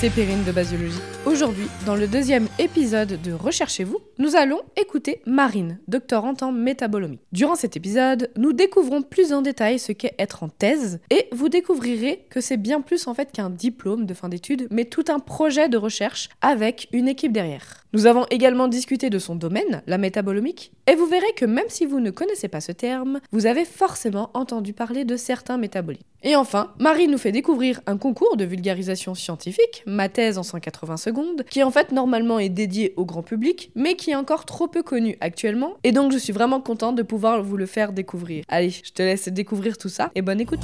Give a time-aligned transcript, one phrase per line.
[0.00, 0.98] c'est Perrine de Basiologie.
[1.26, 7.18] Aujourd'hui, dans le deuxième épisode de Recherchez-vous, nous allons écouter Marine, doctorante en métabolomie.
[7.32, 11.50] Durant cet épisode, nous découvrons plus en détail ce qu'est être en thèse et vous
[11.50, 15.18] découvrirez que c'est bien plus en fait qu'un diplôme de fin d'études, mais tout un
[15.18, 17.79] projet de recherche avec une équipe derrière.
[17.92, 21.86] Nous avons également discuté de son domaine, la métabolomique, et vous verrez que même si
[21.86, 26.06] vous ne connaissez pas ce terme, vous avez forcément entendu parler de certains métabolites.
[26.22, 30.98] Et enfin, Marie nous fait découvrir un concours de vulgarisation scientifique, ma thèse en 180
[30.98, 34.68] secondes, qui en fait normalement est dédié au grand public, mais qui est encore trop
[34.68, 38.44] peu connu actuellement, et donc je suis vraiment contente de pouvoir vous le faire découvrir.
[38.46, 40.62] Allez, je te laisse découvrir tout ça, et bonne écoute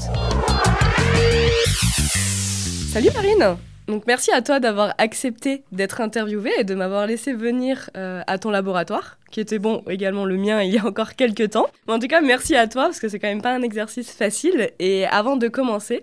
[2.92, 3.56] Salut Marine
[3.88, 8.38] donc merci à toi d'avoir accepté d'être interviewée et de m'avoir laissé venir euh, à
[8.38, 11.66] ton laboratoire, qui était bon également le mien il y a encore quelques temps.
[11.86, 14.10] Mais en tout cas, merci à toi parce que c'est quand même pas un exercice
[14.10, 14.70] facile.
[14.80, 16.02] Et avant de commencer,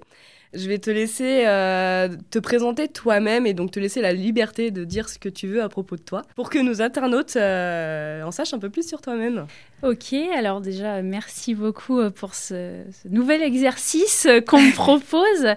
[0.54, 4.84] je vais te laisser euh, te présenter toi-même et donc te laisser la liberté de
[4.84, 8.32] dire ce que tu veux à propos de toi pour que nos internautes euh, en
[8.32, 9.48] sachent un peu plus sur toi-même.
[9.82, 15.56] Ok, alors déjà, merci beaucoup euh, pour ce, nouvel exercice qu'on me propose.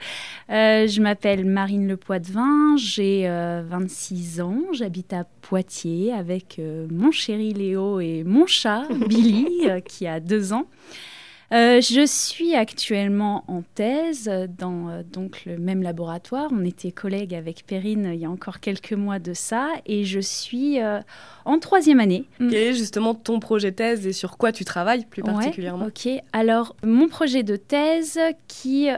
[0.49, 8.01] je m'appelle Marine Le Poitvin, j'ai 26 ans, j'habite à Poitiers avec mon chéri Léo
[8.01, 10.67] et mon chat Billy qui a deux ans.
[11.53, 16.49] Euh, je suis actuellement en thèse dans euh, donc le même laboratoire.
[16.51, 20.19] On était collègues avec Perrine il y a encore quelques mois de ça, et je
[20.19, 21.01] suis euh,
[21.45, 22.25] en troisième année.
[22.39, 25.87] Quel est justement ton projet thèse et sur quoi tu travailles plus particulièrement?
[25.87, 28.89] Ok, alors mon projet de thèse qui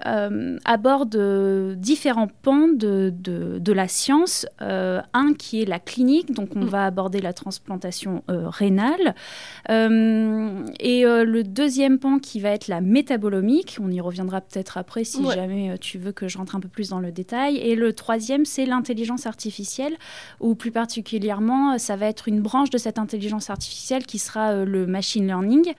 [0.64, 4.46] aborde différents pans de, de, la science.
[4.60, 6.68] un qui est la clinique, donc on mm.
[6.68, 9.14] va aborder la transplantation rénale,
[9.68, 13.78] et le deuxième pan qui va être la métabolomique.
[13.82, 16.68] On y reviendra peut-être après si jamais euh, tu veux que je rentre un peu
[16.68, 17.56] plus dans le détail.
[17.56, 19.96] Et le troisième, c'est l'intelligence artificielle,
[20.40, 24.64] ou plus particulièrement, ça va être une branche de cette intelligence artificielle qui sera euh,
[24.64, 25.74] le machine learning.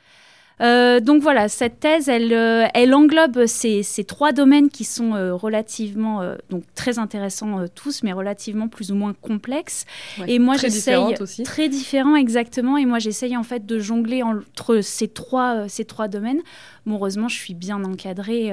[0.62, 5.16] Euh, donc voilà, cette thèse, elle, euh, elle englobe ces, ces, trois domaines qui sont
[5.16, 9.86] euh, relativement, donc très intéressants tous, mais relativement plus ou moins complexes.
[10.28, 12.78] et moi, j'essaye très différents exactement.
[12.78, 16.42] Et moi, j'essaye en fait de jongler entre ces trois, ces trois domaines.
[16.90, 18.52] Bon, heureusement, je suis bien encadrée.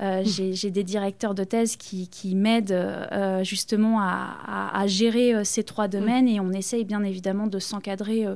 [0.00, 0.04] Mmh.
[0.24, 3.08] J'ai des directeurs de thèse qui, qui m'aident
[3.42, 5.90] justement à, à, gérer ces trois mmh.
[5.90, 8.26] domaines, et on essaye bien évidemment de s'encadrer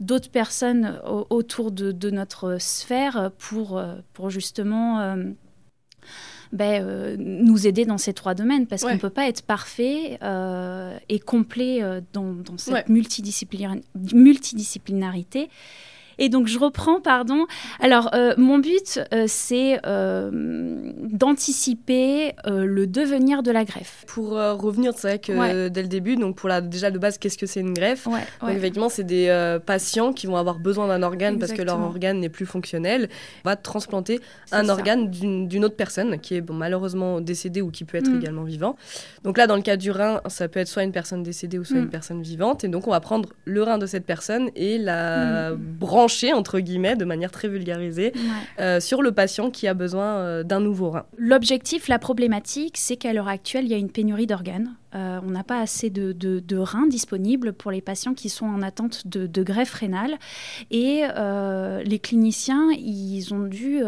[0.00, 1.00] d'autres personnes
[1.30, 5.24] autour de, notre sphère pour, euh, pour justement euh,
[6.52, 10.18] ben, euh, nous aider dans ces trois domaines parce qu'on ne peut pas être parfait
[11.08, 11.80] et complet
[12.12, 15.50] dans, cette multidisciplinarité.
[16.18, 17.46] Et donc, je reprends, pardon.
[17.80, 20.30] Alors, euh, mon but, euh, c'est euh,
[21.00, 24.04] d'anticiper le devenir de la greffe.
[24.06, 27.38] Pour revenir, c'est vrai que dès le début, donc pour la, déjà de base, qu'est-ce
[27.38, 28.08] que c'est une greffe?
[28.48, 32.28] Effectivement, c'est des patients qui vont avoir besoin d'un organe parce que leur organe n'est
[32.28, 33.08] plus fonctionnel.
[33.44, 34.20] On va transplanter
[34.52, 38.18] un organe d'une autre personne qui est bon, malheureusement décédée ou qui peut être mm.
[38.18, 38.76] également vivant.
[39.24, 41.64] Donc là, dans le cas du rein, ça peut être soit une personne décédée ou
[41.64, 41.84] soit mm.
[41.84, 42.64] une personne vivante.
[42.64, 45.56] Et donc, on va prendre le rein de cette personne et la mm.
[46.34, 48.12] Entre guillemets, de manière très vulgarisée,
[48.60, 51.04] euh, sur le patient qui a besoin euh, d'un nouveau rein.
[51.18, 54.74] L'objectif, la problématique, c'est qu'à l'heure actuelle, il y a une pénurie d'organes.
[54.94, 59.06] Euh, on n'a pas assez de, reins disponibles pour les patients qui sont en attente
[59.06, 60.16] de, greffe rénale.
[60.70, 61.02] Et
[61.84, 63.82] les cliniciens, ils ont dû,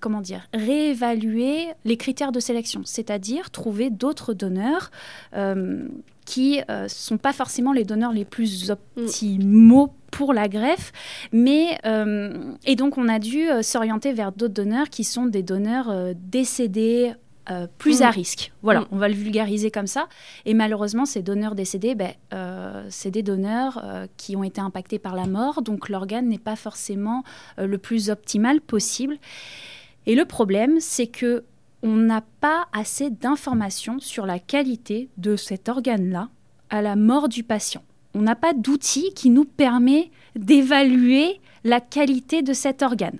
[0.00, 4.90] comment dire, réévaluer les critères de sélection, c'est-à-dire trouver d'autres donneurs
[6.24, 10.92] qui ne sont pas forcément les donneurs les plus optimaux pour la greffe.
[11.32, 15.42] Mais, euh, et donc, on a dû euh, s'orienter vers d'autres donneurs qui sont des
[15.42, 17.12] donneurs euh, décédés.
[17.78, 18.12] plus à mmh.
[18.12, 18.52] risque.
[18.62, 18.86] Voilà, mmh.
[18.92, 20.08] on va le vulgariser comme ça.
[20.46, 22.12] Et malheureusement, ces donneurs décédés, ben,
[22.88, 23.84] c'est des donneurs
[24.16, 27.22] qui ont été impactés par la mort, donc l'organe n'est pas forcément
[27.58, 29.18] le plus optimal possible.
[30.06, 31.44] Et le problème, c'est que
[31.82, 36.30] on n'a pas assez d'informations sur la qualité de cet organe-là
[36.70, 37.82] à la mort du patient
[38.14, 43.18] on n'a pas d'outil qui nous permet d'évaluer la qualité de cet organe.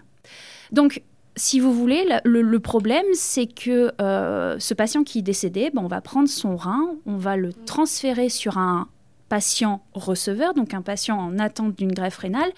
[0.72, 1.02] Donc,
[1.36, 5.88] si vous voulez, le, problème, c'est que euh, ce patient qui est décédé, ben, on
[5.88, 8.88] va prendre son rein, on va le transférer sur un
[9.28, 12.50] patient receveur, donc un patient en attente d'une greffe rénale,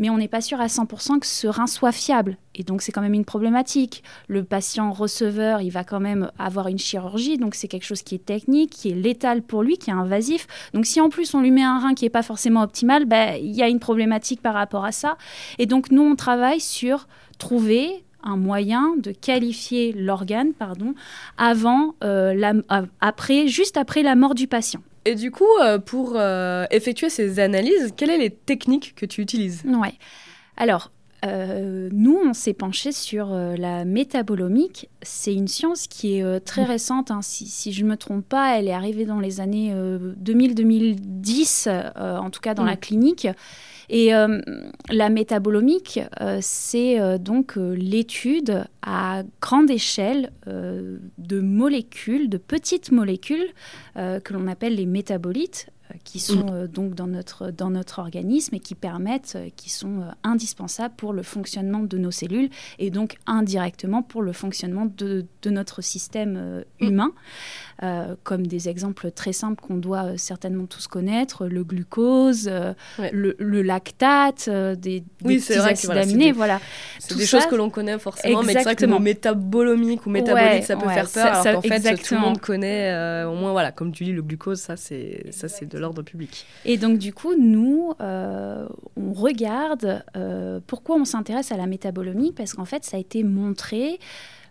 [0.00, 2.38] mais on n'est pas sûr à 100% que ce rein soit fiable.
[2.56, 4.02] Et donc c'est quand même une problématique.
[4.26, 8.16] Le patient receveur, il va quand même avoir une chirurgie, donc c'est quelque chose qui
[8.16, 10.48] est technique, qui est létal pour lui, qui est invasif.
[10.74, 13.38] Donc si en plus on lui met un rein qui n'est pas forcément optimal, ben,
[13.40, 15.16] il y a une problématique par rapport à ça.
[15.58, 17.06] Et donc nous, on travaille sur
[17.38, 20.94] trouver un moyen de qualifier l'organe, pardon,
[21.38, 22.52] avant, la,
[23.00, 24.80] après, juste après la mort du patient.
[25.04, 25.44] Et du coup,
[25.86, 26.20] pour
[26.70, 29.62] effectuer ces analyses, quelles sont les techniques que tu utilises?
[29.64, 29.94] Ouais.
[30.56, 30.90] Alors,
[31.26, 34.88] euh, nous, on s'est penché sur euh, la métabolomique.
[35.02, 37.10] C'est une science qui est euh, très récente.
[37.10, 37.20] Hein.
[37.22, 42.40] Si, je ne me trompe pas, elle est arrivée dans les années 2000-2010, en tout
[42.40, 43.28] cas dans la clinique.
[43.92, 44.12] Et
[44.90, 45.98] la métabolomique,
[46.40, 53.48] c'est donc l'étude à grande échelle de molécules, de petites molécules
[53.96, 56.50] que l'on appelle les métabolites, euh, qui sont mm.
[56.52, 61.12] euh, donc dans notre, dans notre organisme et qui permettent, euh, qui sont indispensables pour
[61.12, 66.64] le fonctionnement de nos cellules et donc indirectement pour le fonctionnement de, de notre système
[66.80, 66.86] mm.
[66.86, 67.12] humain.
[68.24, 72.50] comme des exemples très simples qu'on doit certainement tous connaître, le glucose,
[73.12, 76.60] le, lactate, des, oui, petits acides aminés, voilà.
[76.98, 80.10] C'est des choses que l'on connaît forcément, mais c'est vrai que le mot métabolomique ou
[80.10, 83.72] métabolique, ça peut faire peur, alors qu'en fait, tout le monde connaît, au moins, voilà,
[83.72, 86.46] comme tu dis, le glucose, ça c'est de l'ordre public.
[86.64, 88.66] Et donc, du coup, nous, euh,
[88.96, 93.24] on regarde euh, pourquoi on s'intéresse à la métabolomie, parce qu'en fait, ça a été
[93.24, 93.98] montré.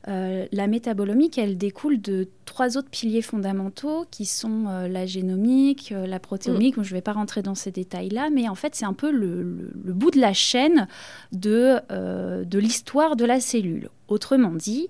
[0.07, 6.19] Euh, la métabolomique, elle découle de trois autres piliers fondamentaux qui sont la génomique, la
[6.19, 6.77] protéomique.
[6.77, 6.83] Mm.
[6.83, 9.71] je ne vais pas rentrer dans ces détails-là, mais en fait, c'est un peu le,
[9.75, 10.87] bout de la chaîne
[11.31, 13.89] de, de l'histoire de la cellule.
[14.07, 14.87] Autrement dit,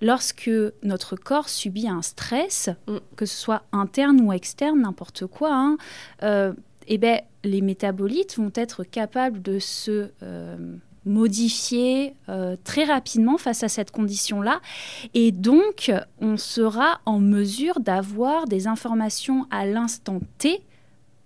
[0.00, 0.50] lorsque
[0.82, 2.96] notre corps subit un stress, mm.
[3.16, 5.76] que ce soit interne ou externe, n'importe quoi, hein,
[6.22, 6.52] euh,
[6.88, 10.56] eh ben, les métabolites vont être capables de se euh,
[11.04, 14.60] modifier euh, très rapidement face à cette condition-là.
[15.14, 20.62] Et donc, on sera en mesure d'avoir des informations à l'instant T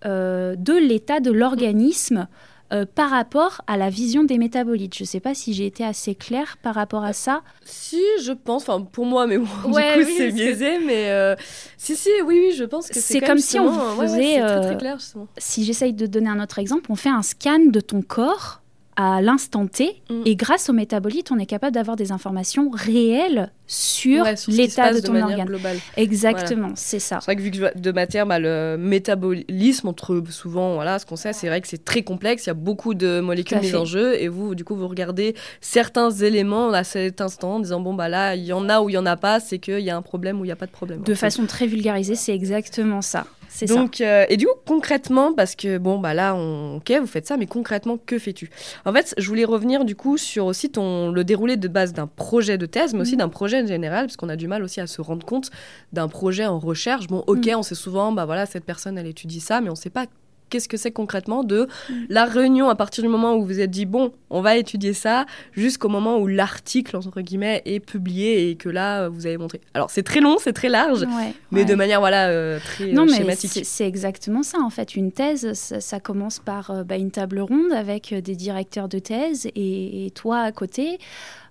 [0.07, 2.29] de l'état de l'organisme.
[2.73, 4.97] Euh, par rapport à la vision des métabolites.
[4.97, 7.43] Je ne sais pas si j'ai été assez claire par rapport à ça.
[7.63, 8.63] Si, je pense.
[8.63, 10.79] Enfin, pour moi, mais bon, du coup, c'est biaisé.
[10.79, 11.37] Mais euh,
[11.77, 14.41] si, si, oui, oui, je pense que c'est comme si on faisait.
[14.41, 14.99] très, très euh, clair,
[15.37, 18.63] si j'essaye de donner un autre exemple, on fait un scan de ton corps
[18.97, 20.03] à l'instant T.
[20.11, 20.23] Mm.
[20.25, 25.21] Et grâce aux métabolites, on est capable d'avoir des informations réelles sur, l'état de ton
[25.21, 25.47] organe.
[25.47, 25.79] Globale.
[25.97, 27.19] Exactement, c'est ça.
[27.21, 31.07] C'est vrai que vu que de matière, bah, le métabolisme, on trouve souvent, voilà, ce
[31.07, 33.75] qu'on sait, c'est vrai que c'est très complexe, il y a beaucoup de molécules mises
[33.75, 37.81] en jeu, et vous, du coup, vous regardez certains éléments à cet instant en disant,
[37.81, 39.81] bon, bah là, il y en a ou il y en a pas, c'est qu'il
[39.81, 41.03] y a un problème ou il n'y a pas de problème.
[41.03, 43.27] De façon très vulgarisée, c'est exactement ça.
[43.63, 47.27] Donc, euh, et du coup, concrètement, parce que bon, bah là, on, ok, vous faites
[47.27, 48.51] ça, mais concrètement, que fais-tu?
[48.85, 52.07] En fait, je voulais revenir du coup sur aussi ton, le déroulé de base d'un
[52.07, 53.19] projet de thèse, mais aussi mm.
[53.19, 55.51] d'un projet en général, parce qu'on a du mal aussi à se rendre compte
[55.93, 57.07] d'un projet en recherche.
[57.07, 57.57] Bon, ok, mm.
[57.57, 60.07] on sait souvent, bah voilà, cette personne, elle étudie ça, mais on ne sait pas
[60.51, 61.69] qu'est-ce que c'est concrètement de
[62.09, 65.27] la réunion à partir du moment où vous êtes dit bon, on va étudier ça,
[65.53, 69.61] jusqu'au moment où l'article entre guillemets est publié et que là vous avez montré.
[69.75, 71.07] Alors c'est très long, c'est très large,
[71.51, 73.65] mais de manière voilà euh, très non, euh, schématique.
[73.65, 74.95] C'est exactement ça en fait.
[74.97, 79.49] Une thèse, ça, commence par euh, bah, une table ronde avec des directeurs de thèse
[79.55, 80.99] et toi à côté.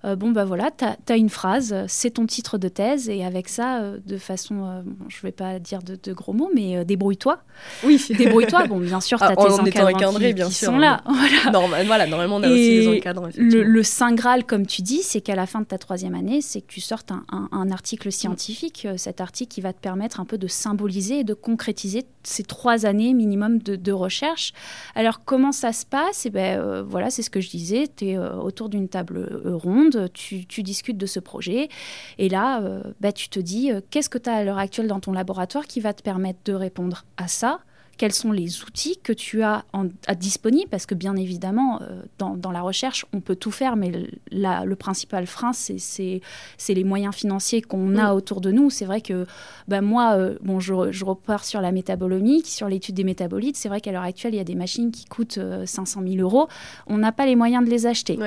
[0.06, 0.84] Euh, bon, bah voilà, tu
[1.14, 4.82] as, une phrase, c'est ton titre de thèse, et avec ça, euh, de façon, euh,
[5.08, 7.40] je vais pas dire de, gros mots, mais débrouille-toi.
[7.86, 8.04] Oui.
[8.18, 8.68] Débrouille-toi.
[8.68, 11.02] Bon, bien sûr, tu as ah, tes encadrants qui, bien sûr, sont là.
[11.86, 12.08] Voilà.
[12.08, 13.30] normalement, on a aussi des encadrants.
[13.38, 16.42] Le, le, Saint Graal, comme tu dis, c'est qu'à la fin de ta troisième année,
[16.42, 20.38] c'est que tu sortes un, article scientifique, cet article qui va te permettre un peu
[20.38, 24.54] de symboliser et de concrétiser ces trois années minimum de, recherche.
[24.96, 26.26] Alors, comment ça se passe?
[26.26, 29.93] Et eh ben, voilà, c'est ce que je disais, tu es autour d'une table ronde,
[30.14, 31.70] tu, discutes de ce projet,
[32.18, 34.88] et là, euh, bah, tu te dis, euh, qu'est-ce que tu as à l'heure actuelle
[34.88, 37.60] dans ton laboratoire qui va te permettre de répondre à ça?
[37.98, 39.66] Quels sont les outils que tu as
[40.08, 43.92] à disponible Parce que bien évidemment, euh, dans, la recherche, on peut tout faire, mais
[44.32, 46.22] le principal frein, c'est
[46.70, 48.70] les moyens financiers qu'on a autour de nous.
[48.70, 49.26] C'est vrai que
[49.68, 53.58] ben moi, euh, bon, je, je, repars sur la métabolomique, sur l'étude des métabolites.
[53.58, 56.22] C'est vrai qu'à l'heure actuelle, il y a des machines qui coûtent 500 euh, 000
[56.22, 56.48] euros.
[56.88, 58.18] On n'a pas les moyens de les acheter.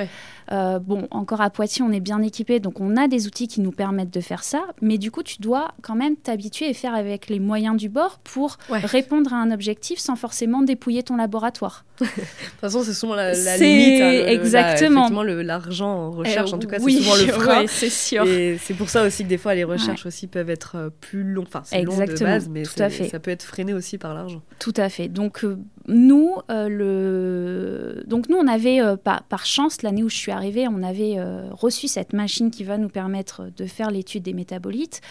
[0.49, 3.71] bon, encore à Poitiers, on est bien équipé, donc on a des outils qui nous
[3.71, 4.65] permettent de faire ça.
[4.81, 8.19] Mais du coup, tu dois quand même t'habituer et faire avec les moyens du bord
[8.19, 9.56] pour répondre à un objectif
[9.97, 11.85] sans forcément dépouiller ton laboratoire.
[11.99, 12.15] de toute
[12.61, 14.01] façon, c'est souvent la, limite.
[14.01, 15.09] Hein, exactement.
[15.23, 17.65] l'argent en recherche, en tout cas, c'est souvent le frein.
[17.67, 18.23] c'est sûr.
[18.25, 21.23] Et c'est pour ça aussi que des fois, les recherches aussi peuvent être euh, plus
[21.23, 21.47] longues.
[21.47, 23.07] Enfin, c'est long de base, mais tout à fait.
[23.07, 24.41] ça peut être freiné aussi par l'argent.
[24.59, 25.07] Tout à fait.
[25.07, 28.03] Donc, euh, nous, euh, le...
[28.07, 31.17] Donc, nous, on avait, par, par, chance, l'année où je suis arrivée, on avait
[31.51, 35.01] reçu cette machine qui va nous permettre de faire l'étude des métabolites.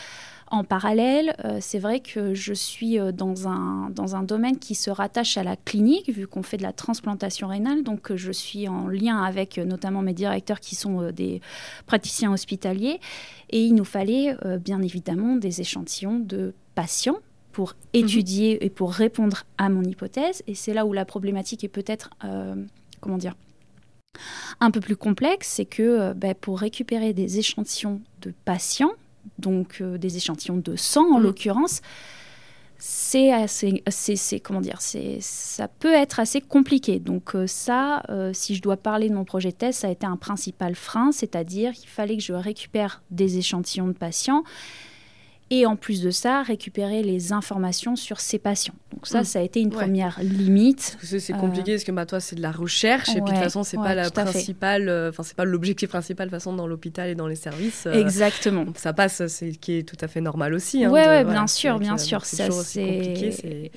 [0.48, 4.76] En parallèle, euh, c'est vrai que je suis euh, dans un, dans un domaine qui
[4.76, 7.82] se rattache à la clinique, vu qu'on fait de la transplantation rénale.
[7.82, 11.40] Donc, je suis en lien avec notamment mes directeurs qui sont des
[11.86, 13.00] praticiens hospitaliers.
[13.50, 17.18] Et il nous fallait bien évidemment des échantillons de patients
[17.52, 18.04] pour mhm.
[18.04, 20.42] étudier et pour répondre à mon hypothèse.
[20.46, 22.10] Et c'est là où la problématique est peut-être,
[23.00, 23.34] comment dire,
[24.60, 28.92] un peu plus complexe, c'est que ben, pour récupérer des échantillons de patients,
[29.38, 31.22] donc euh, des échantillons de sang en mm.
[31.22, 31.82] l'occurrence,
[32.78, 36.98] c'est assez, c'est, comment dire, c'est, ça peut être assez compliqué.
[36.98, 39.90] Donc euh, ça, euh, si je dois parler de mon projet de thèse, ça a
[39.90, 44.44] été un principal frein, c'est-à-dire qu'il fallait que je récupère des échantillons de patients
[45.50, 48.74] et en plus de ça, récupérer les informations sur ces patients.
[48.92, 49.24] Donc ça, mm.
[49.24, 50.98] ça a été une première limite.
[51.02, 53.62] c'est compliqué parce que bah, toi, c'est de la recherche et puis de toute façon,
[53.62, 57.14] c'est pas la principale, euh, enfin c'est pas l'objectif principal de façon dans l'hôpital et
[57.14, 57.86] dans les services.
[57.86, 58.66] Euh, Exactement.
[58.74, 60.84] Ça passe, c'est qui est tout à fait normal aussi.
[60.84, 62.24] Hein, ouais, bien sûr, bien sûr.
[62.24, 63.70] C'est compliqué.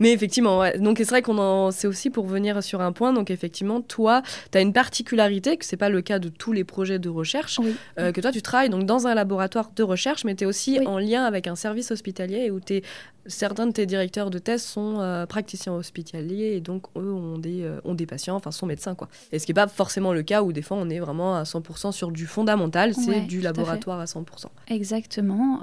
[0.00, 1.70] Mais effectivement, donc c'est vrai qu'on en...
[1.70, 3.12] c'est aussi pour venir sur un point.
[3.12, 6.64] Donc effectivement, toi, tu as une particularité, que c'est pas le cas de tous les
[6.64, 7.60] projets de recherche,
[7.98, 10.78] euh, que toi, tu travailles donc dans un laboratoire de recherche, mais tu es aussi
[10.86, 12.82] en lien avec un service hospitalier où es...
[13.26, 17.62] certains de tes directeurs de thèse sont euh, praticiens hospitaliers et donc eux ont des,
[17.62, 18.94] euh, ont des patients, enfin sont médecins.
[18.94, 19.08] Quoi.
[19.32, 21.44] Et ce qui n'est pas forcément le cas où des fois on est vraiment à
[21.44, 24.46] 100% sur du fondamental, c'est du laboratoire à, 100%.
[24.68, 25.60] Exactement.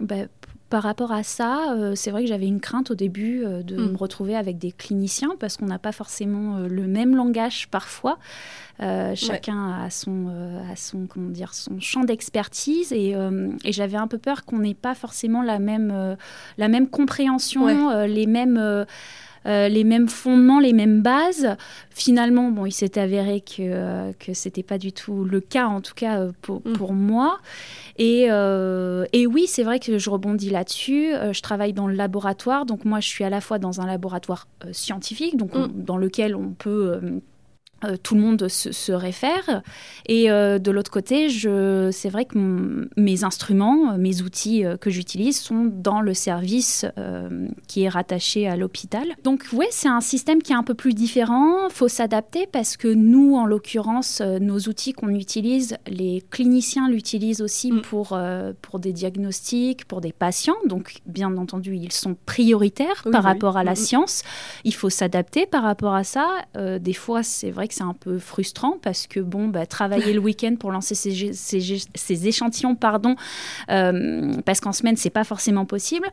[0.00, 0.26] Bah,
[0.68, 3.76] par rapport à ça, euh, c'est vrai que j'avais une crainte au début euh, de
[3.76, 3.92] mm.
[3.92, 8.18] me retrouver avec des cliniciens parce qu'on n'a pas forcément euh, le même langage parfois.
[9.14, 10.28] chacun a son,
[10.70, 13.16] a son, comment dire, son champ d'expertise et,
[13.64, 16.16] et j'avais un peu peur qu'on n'ait pas forcément la même,
[16.58, 17.66] la même compréhension,
[18.06, 18.86] les mêmes
[19.48, 21.56] euh, les mêmes fondements, les mêmes bases.
[21.90, 25.66] Finalement, bon, il s'est avéré que, euh, que ce n'était pas du tout le cas,
[25.66, 26.72] en tout cas euh, pour, mm.
[26.74, 27.38] pour moi.
[27.98, 28.28] Et,
[29.12, 31.12] et oui, c'est vrai que je rebondis là-dessus.
[31.32, 34.46] je travaille dans le laboratoire, donc moi je suis à la fois dans un laboratoire
[34.70, 35.68] scientifique, donc mm.
[35.74, 37.00] dans lequel on peut
[37.84, 39.62] euh, tout le monde se, réfère.
[40.06, 45.38] Et euh, de l'autre côté, c'est vrai que mes instruments, mes outils euh, que j'utilise
[45.38, 46.84] sont dans le service
[47.66, 49.14] qui est rattaché à l'hôpital.
[49.22, 51.68] Donc oui, c'est un système qui est un peu plus différent.
[51.70, 57.72] faut s'adapter parce que nous, en l'occurrence, nos outils qu'on utilise, les cliniciens l'utilisent aussi
[57.72, 57.82] mm.
[57.82, 58.18] pour,
[58.62, 60.56] pour des diagnostics, pour des patients.
[60.66, 63.76] Donc bien entendu, ils sont prioritaires par rapport à la mm, mm.
[63.76, 64.22] science.
[64.64, 66.28] Il faut s'adapter par rapport à ça.
[66.56, 70.18] des fois, c'est vrai que c'est un peu frustrant parce que bon, bah, travailler le
[70.18, 73.14] week-end pour lancer ces, ces, échantillons, pardon,
[73.70, 76.08] euh, parce qu'en semaine c'est pas forcément possible.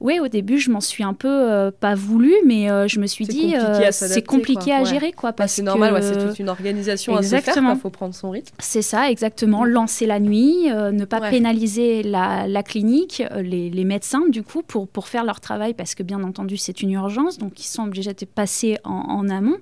[0.00, 3.06] Oui, au début je m'en suis un peu euh, pas voulu, mais euh, je me
[3.06, 3.54] suis dit
[3.90, 5.32] c'est compliqué à gérer quoi.
[5.32, 7.70] Bah, c'est normal, c'est toute une organisation exactement.
[7.70, 8.54] à Il faut prendre son rythme.
[8.58, 9.64] C'est ça, exactement.
[9.64, 9.68] Mm.
[9.68, 14.86] Lancer la nuit, ne pas pénaliser la, la clinique, les, les, médecins du coup pour
[14.86, 18.12] pour faire leur travail parce que bien entendu c'est une urgence, donc ils sont obligés
[18.12, 19.58] de passer en, en amont.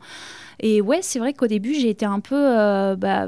[0.60, 3.26] Et ouais, c'est vrai qu'au début, j'ai été un peu, euh, bah,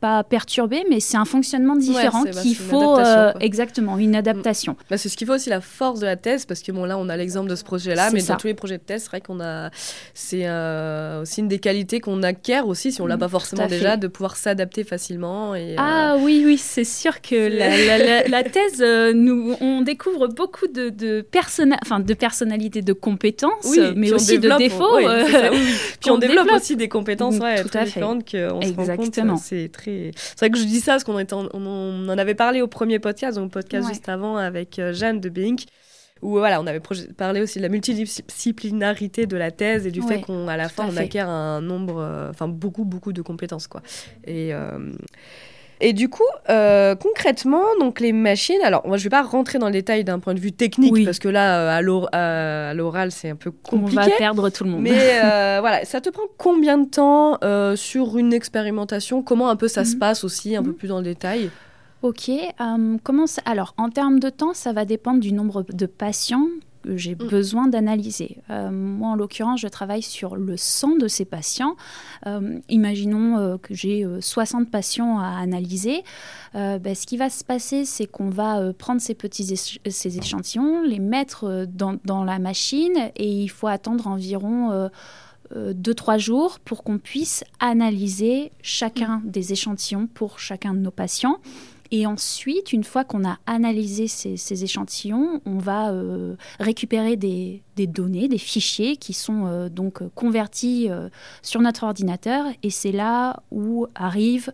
[0.00, 2.98] pas perturbée, mais c'est un fonctionnement différent qu'il faut.
[2.98, 4.76] Euh, exactement, une adaptation.
[4.88, 6.98] Bah, c'est ce qui fait aussi la force de la thèse, parce que bon, là,
[6.98, 9.20] on a l'exemple de ce projet-là, mais dans tous les projets de thèse, c'est vrai
[9.20, 9.70] qu'on a.
[10.14, 13.96] C'est euh, aussi une des qualités qu'on acquiert aussi, si on l'a pas forcément déjà,
[13.96, 15.54] de pouvoir s'adapter facilement.
[15.56, 18.82] Et, ah oui, oui, c'est sûr que la, la, thèse,
[19.14, 21.24] nous, on découvre beaucoup de, de,
[21.84, 24.98] enfin, de personnalités, de compétences, mais aussi de défauts.
[26.00, 29.38] Puis on développe aussi des compétences ouais, très différentes qu'on se rend compte.
[29.38, 30.10] C'est très...
[30.38, 33.52] vrai que je dis ça parce qu'on on, en avait parlé au premier podcast, donc
[33.52, 35.64] podcast juste avant avec euh, Jeanne de Bink
[36.22, 36.80] où voilà, on avait
[37.16, 40.96] parlé aussi de la multidisciplinarité de la thèse et du fait qu'à la fin on
[40.96, 43.82] acquiert un nombre, euh, enfin beaucoup beaucoup de compétences quoi.
[44.24, 44.92] Et euh,
[45.84, 49.66] et du coup, euh, concrètement, donc les machines, alors moi je vais pas rentrer dans
[49.66, 53.50] le détail d'un point de vue technique parce que là, à l'oral, c'est un peu
[53.50, 53.98] compliqué.
[53.98, 54.82] On va perdre tout le monde.
[54.82, 54.92] Mais
[55.24, 59.22] euh, voilà, ça te prend combien de temps euh, sur une expérimentation?
[59.22, 59.98] Comment un peu ça se mhm.
[59.98, 60.76] passe aussi, un peu mhm.
[60.76, 61.50] plus dans le détail?
[62.02, 62.30] Ok,
[63.02, 63.42] comment ça...
[63.44, 66.46] alors en termes de temps, ça va dépendre du nombre de patients?
[66.82, 67.28] Que j'ai mm.
[67.28, 68.38] besoin d'analyser.
[68.50, 71.76] Euh, moi, en l'occurrence, je travaille sur le sang de ces patients.
[72.26, 76.02] Euh, imaginons euh, que j'ai 60 patients à analyser.
[76.54, 80.98] Ben, ce qui va se passer, c'est qu'on va prendre ces petits ces échantillons, les
[80.98, 84.90] mettre dans, dans, la machine et il faut attendre environ...
[85.54, 89.30] 2-3 jours pour qu'on puisse analyser chacun mm.
[89.30, 91.40] des échantillons pour chacun de nos patients.
[91.94, 98.28] Et ensuite, une fois qu'on a analysé ces, échantillons, on va euh, récupérer des, données,
[98.28, 101.10] des fichiers qui sont euh, donc convertis euh,
[101.42, 102.46] sur notre ordinateur.
[102.62, 104.52] Et c'est là où arrive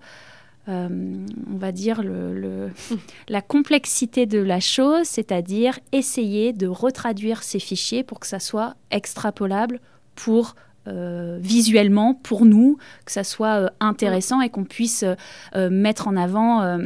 [0.70, 2.02] on va dire,
[3.28, 8.74] la complexité de la chose, c'est-à-dire essayer de retraduire ces fichiers pour que ça soit
[8.90, 9.80] extrapolable
[10.14, 12.76] pour visuellement pour nous,
[13.06, 15.06] que ça soit intéressant et qu'on puisse
[15.54, 16.78] mettre en avant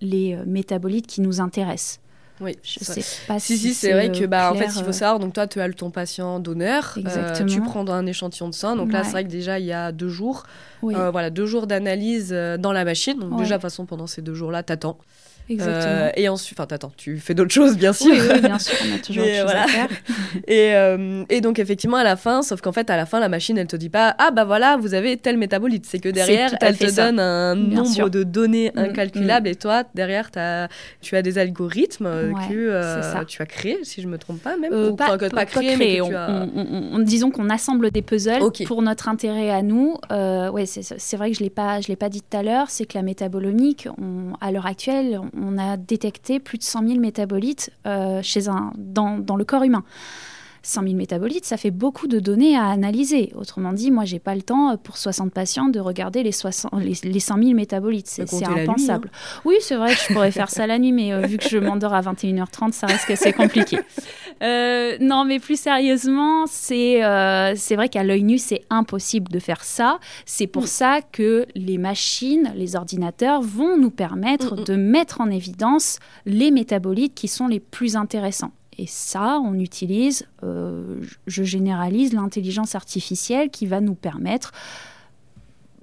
[0.00, 2.00] les métabolites qui nous intéressent.
[2.42, 3.56] Oui, je sais pas si.
[3.56, 5.90] Si, c'est vrai que, bah, en fait, il faut savoir, donc toi, tu as ton
[5.90, 8.76] patient donneur, euh, tu prends un échantillon de sang.
[8.76, 10.44] Donc là, c'est vrai que déjà, il y a deux jours,
[10.84, 13.18] euh, voilà, deux jours d'analyse euh, dans la machine.
[13.18, 14.98] Donc déjà, de toute façon, pendant ces deux jours-là, tu attends.
[15.52, 15.92] Exactement.
[15.92, 18.12] Euh, et ensuite, enfin, attends, tu fais d'autres choses, bien sûr.
[18.12, 19.64] Oui, bien sûr, on a toujours autre voilà.
[19.64, 19.88] à faire.
[20.46, 23.28] et, euh, et, donc, effectivement, à la fin, sauf qu'en fait, à la fin, la
[23.28, 25.86] machine, elle te dit pas, ah bah voilà, vous avez tel métabolite.
[25.86, 29.48] C'est que derrière, elle te donne un nombre de données mm, incalculables.
[29.48, 29.52] Mm.
[29.52, 30.68] Et toi, derrière, as,
[31.00, 34.72] tu as des algorithmes euh, que tu as créés, si je me trompe pas, même.
[34.72, 36.46] Ou, pas, pas, pas, créés, mais on, as...
[36.54, 39.96] on, disons qu'on assemble des puzzles pour notre intérêt à nous.
[40.10, 42.86] ouais, c'est vrai que je l'ai pas, je l'ai pas dit tout à l'heure, c'est
[42.86, 43.88] que la métabolomique,
[44.40, 49.18] à l'heure actuelle, on a détecté plus de 100 000 métabolites euh, chez un, dans,
[49.18, 49.84] dans, le corps humain.
[50.62, 53.32] 100 000 métabolites, ça fait beaucoup de données à analyser.
[53.34, 56.94] Autrement dit, moi, j'ai pas le temps pour 60 patients de regarder les, 60, les,
[57.02, 58.06] les 100 000 métabolites.
[58.06, 59.10] C'est impensable.
[59.12, 59.40] Hein.
[59.44, 61.58] Oui, c'est vrai que je pourrais faire ça la nuit, mais euh, vu que je
[61.58, 63.78] m'endors à 21h30, ça reste assez compliqué.
[64.42, 69.38] Euh, non, mais plus sérieusement, c'est euh, c'est vrai qu'à l'œil nu, c'est impossible de
[69.38, 70.00] faire ça.
[70.26, 70.66] C'est pour mm.
[70.66, 74.64] ça que les machines, les ordinateurs vont nous permettre mm, mm.
[74.64, 78.50] de mettre en évidence les métabolites qui sont les plus intéressants.
[78.82, 84.50] Et ça, on utilise, euh, je généralise, l'intelligence artificielle qui va nous permettre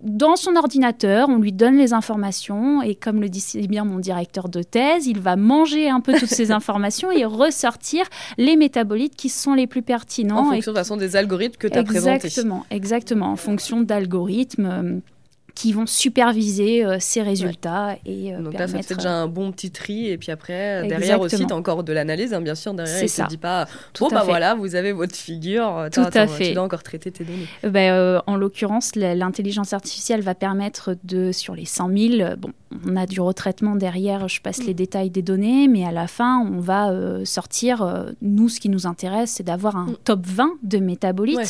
[0.01, 4.50] dans son ordinateur, on lui donne les informations et comme le dit bien mon directeur
[4.50, 8.06] de thèse, il va manger un peu toutes ces informations et ressortir
[8.38, 10.48] les métabolites qui sont les plus pertinents.
[10.48, 12.27] En fonction de, façon des algorithmes que tu as présentés.
[12.27, 15.01] Exactement, exactement, en fonction d'algorithmes.
[15.50, 17.98] Euh, qui vont superviser euh, ces résultats.
[18.06, 20.08] Et, euh, Donc là, ça fait déjà un bon petit tri.
[20.08, 22.74] Et puis après, derrière aussi, tu as encore de l'analyse, hein, bien sûr.
[22.74, 23.68] Derrière, il ne te dit pas,
[24.00, 26.50] bon, bah voilà, vous avez votre figure, Tout à fait.
[26.50, 27.48] tu dois encore traiter tes données.
[27.63, 32.51] Ben, en l'occurrence, l'intelligence artificielle va permettre de, sur les 100 000, bon,
[32.88, 36.40] on a du retraitement derrière, je passe les détails des données, mais à la fin,
[36.40, 36.94] on va
[37.25, 39.98] sortir, nous, ce qui nous intéresse, c'est d'avoir un mm.
[40.03, 41.40] top 20 de métabolites.
[41.40, 41.44] Euh,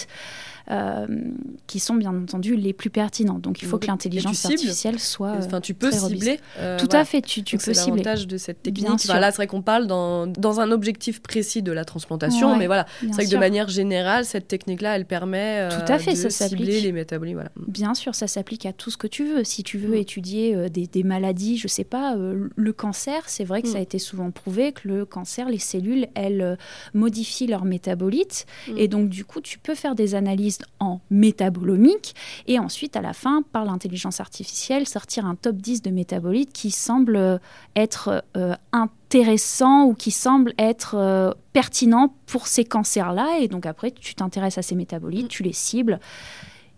[1.67, 3.39] qui sont bien entendu les plus pertinents.
[3.39, 5.35] Donc il faut que l'intelligence artificielle soit.
[5.37, 6.39] Enfin, tu peux cibler.
[6.57, 7.75] Euh, Tout à fait, tu, tu peux cibler.
[7.75, 9.05] C'est l'avantage de cette technique.
[9.05, 12.67] Bien là, c'est vrai qu'on parle dans, dans, un objectif précis de la transplantation, mais
[12.67, 16.11] voilà, c'est vrai que de manière générale, cette technique-là, elle permet euh, tout à fait,
[16.11, 17.35] de cibler les métabolites.
[17.35, 17.51] Voilà.
[17.67, 19.43] Bien sûr, ça s'applique à tout ce que tu veux.
[19.43, 20.01] Si tu veux mm.
[20.01, 23.83] étudier des, des, maladies, je sais pas, le cancer, c'est vrai que ça a mm.
[23.83, 26.57] été souvent prouvé que le cancer, les cellules, elles
[26.93, 28.77] modifient leurs métabolites, mm.
[28.77, 32.15] et donc du coup, tu peux faire des analyses en métabolomique.
[32.47, 36.71] Et ensuite à la fin par l'intelligence artificielle sortir un top 10 de métabolites qui
[36.71, 37.39] semble
[37.75, 43.39] être euh, intéressant ou qui semble être euh, pertinent pour ces cancers-là.
[43.39, 45.99] Et donc après tu t'intéresses à ces métabolites, tu les cibles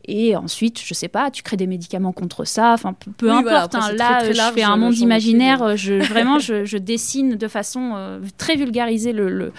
[0.06, 3.76] et ensuite, je sais pas, tu crées des médicaments contre ça, enfin peu, importe.
[3.76, 3.92] Hein.
[3.94, 9.14] là, je fais un monde imaginaire, je, vraiment, je, dessine de façon euh, très vulgarisée
[9.14, 9.52] le, le,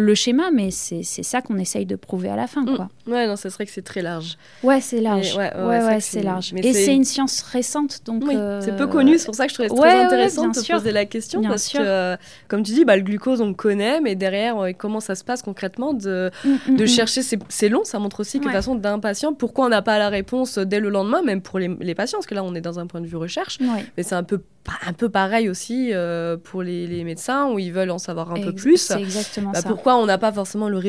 [0.00, 2.62] le, schéma, mais c'est ça qu'on essaye de prouver à la fin.
[2.62, 2.76] Mm.
[2.76, 2.88] Quoi.
[3.06, 4.38] Ouais, non, ça serait que c'est très large.
[4.62, 5.36] Ouais, c'est large.
[5.36, 6.54] ouais, ouais, c'est large.
[6.56, 8.24] et c'est une science récente, donc.
[8.26, 10.72] Oui, euh, c'est peu connu, c'est pour ça que je trouvais très intéressant de te
[10.72, 12.16] poser la question, parce que, euh,
[12.48, 15.42] comme tu dis, bah, le glucose, on le connaît, mais derrière, comment ça se passe
[15.42, 18.98] concrètement de, mm, mm, de chercher, c'est long, ça montre aussi que de façon d'un
[18.98, 22.18] patient, pourquoi on n'a pas la réponse dès le lendemain, même pour les, les, patients,
[22.18, 23.58] parce que là, on est dans un point de vue recherche.
[23.96, 24.40] Mais c'est un peu,
[24.86, 28.40] un peu pareil aussi euh, pour les, les, médecins, où ils veulent en savoir un
[28.40, 28.78] peu plus.
[28.78, 29.68] C'est exactement bah, ça.
[29.68, 30.80] Pourquoi on n'a pas forcément le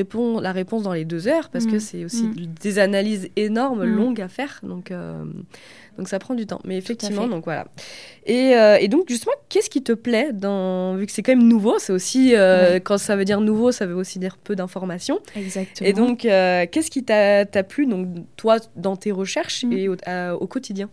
[0.42, 1.50] la réponse dans les deux heures?
[1.50, 1.80] Parce que mm.
[1.80, 2.54] c'est aussi mm.
[2.62, 3.96] des analyses énormes, mm.
[3.96, 4.60] longues à faire.
[4.64, 5.24] Donc, euh,
[5.98, 6.62] donc ça prend du temps.
[6.64, 7.68] Mais effectivement, donc voilà.
[8.26, 11.48] Et, euh, et donc justement, qu'est-ce qui te plaît dans vu que c'est quand même
[11.48, 12.34] nouveau, c'est aussi
[12.84, 15.20] quand ça veut dire nouveau, ça veut aussi dire peu d'informations.
[15.36, 15.90] Exactement.
[15.90, 18.08] Et donc, qu'est-ce qui t'a plu donc
[18.38, 19.96] toi dans tes recherches et au,
[20.40, 20.90] au quotidien?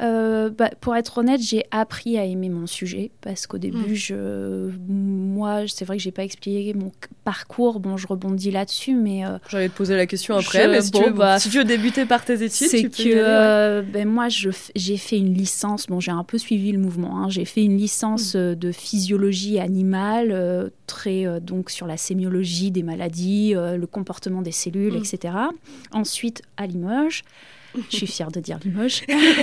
[0.00, 3.94] Euh, bah, pour être honnête, j'ai appris à aimer mon sujet parce qu'au début, mm.
[3.94, 6.92] je, moi, c'est vrai que j'ai pas expliqué mon
[7.24, 7.80] parcours.
[7.80, 10.68] Bon, je rebondis là-dessus, mais euh, j'allais te poser la question après.
[10.68, 13.82] mais si, tu veux, bah, si, tu veux, débuter par tes études, c'est que euh,
[13.82, 15.88] ben, moi, j'ai fait une licence.
[15.88, 17.18] Bon, j'ai un peu suivi le mouvement.
[17.18, 17.28] Hein.
[17.28, 18.54] J'ai fait une licence mm.
[18.54, 24.98] de physiologie animale, très donc sur la sémiologie des maladies, le comportement des cellules, mm.
[25.04, 25.34] etc.
[25.92, 27.24] Ensuite, à Limoges.
[27.90, 29.02] Je suis fière de dire Limoges.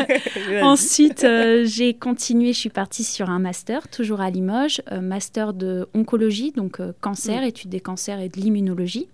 [0.61, 5.53] Ensuite, euh, j'ai continué, je suis partie sur un master, toujours à Limoges, euh, master
[5.53, 9.07] de oncologie, donc euh, cancer, études des cancers et de l'immunologie.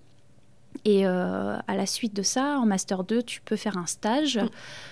[0.83, 4.37] Et euh, à la suite de ça, en Master 2, tu peux faire un stage.
[4.37, 4.49] Mm.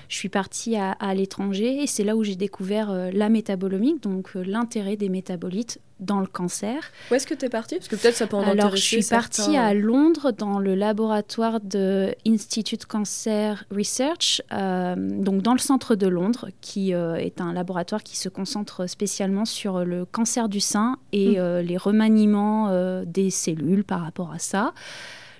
[0.07, 4.35] Je suis partie à, l'étranger et c'est là où j'ai découvert euh, la métabolomique, donc
[4.35, 6.79] euh, l'intérêt des métabolites dans le cancer.
[7.11, 7.75] Où est-ce que tu es partie?
[7.75, 11.59] Parce que peut-être ça peut en Alors, je suis partie à Londres dans le laboratoire
[11.59, 18.15] de Institute Cancer Research, donc dans le centre de Londres, qui est un laboratoire qui
[18.15, 21.59] se concentre spécialement sur le cancer du sein et mm.
[21.59, 24.73] les remaniements des cellules par rapport à ça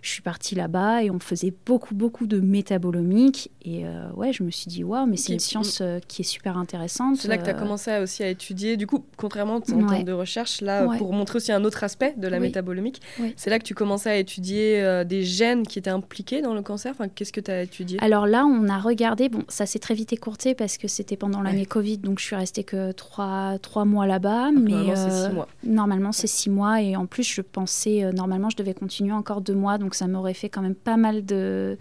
[0.01, 3.51] je suis partie là-bas et on faisait beaucoup, beaucoup de métabolomique.
[3.62, 6.25] Et euh, ouais, je me suis dit, waouh, mais c'est une science euh, qui est
[6.25, 7.17] super intéressante.
[7.17, 7.59] C'est là que tu as euh.
[7.59, 8.77] commencé aussi à étudier.
[8.77, 12.27] Du coup, contrairement en termes de recherche, là, pour montrer aussi un autre aspect de
[12.27, 13.01] la métabolomique,
[13.35, 16.91] c'est là que tu commençais à étudier des gènes qui étaient impliqués dans le cancer.
[16.91, 17.97] Enfin, qu'est-ce que tu as étudié?
[18.01, 21.41] Alors là, on a regardé, bon, ça s'est très vite écourté parce que c'était pendant
[21.41, 24.51] l'année Covid, donc je suis restée que trois, trois mois là-bas.
[24.51, 25.47] Mais normalement, c'est six mois.
[25.63, 26.81] Normalement, c'est six mois.
[26.81, 29.77] Et en plus, je pensais, normalement, je devais continuer encore deux mois.
[29.77, 31.75] Donc donc ça m'aurait fait quand même pas mal de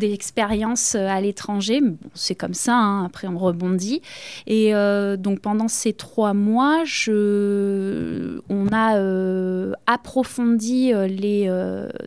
[0.00, 1.82] d'expériences euh, à l'étranger.
[1.82, 4.00] Bon, c'est comme ça, hein, après on rebondit.
[4.46, 11.50] Et euh, donc pendant ces trois mois, je, on a euh, approfondi les,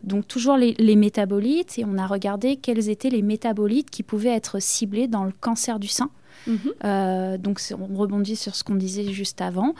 [0.02, 4.34] donc toujours les, les, métabolites et on a regardé quels étaient les métabolites qui pouvaient
[4.34, 6.10] être ciblés dans le cancer du sein.
[6.46, 7.38] Mhm.
[7.38, 9.74] donc on rebondit sur ce qu'on disait juste avant.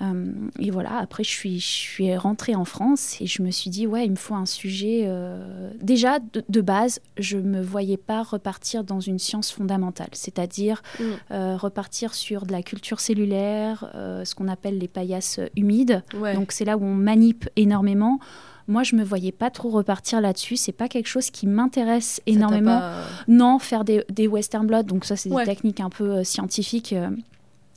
[0.00, 3.70] Euh, et voilà, après, je suis, je suis rentrée en France et je me suis
[3.70, 5.04] dit, ouais, il me faut un sujet.
[5.06, 10.82] Euh, déjà, de, base, je ne me voyais pas repartir dans une science fondamentale, c'est-à-dire
[10.98, 11.04] mm.
[11.32, 16.02] euh, repartir sur de la culture cellulaire, ce qu'on appelle les paillasses humides.
[16.12, 18.20] Donc, c'est là où on manip énormément.
[18.68, 20.56] Moi, je me voyais pas trop repartir là-dessus.
[20.56, 22.80] C'est pas quelque chose qui m'intéresse énormément.
[23.26, 26.94] Non, faire des, des, western blood, donc ça, c'est des techniques un peu scientifiques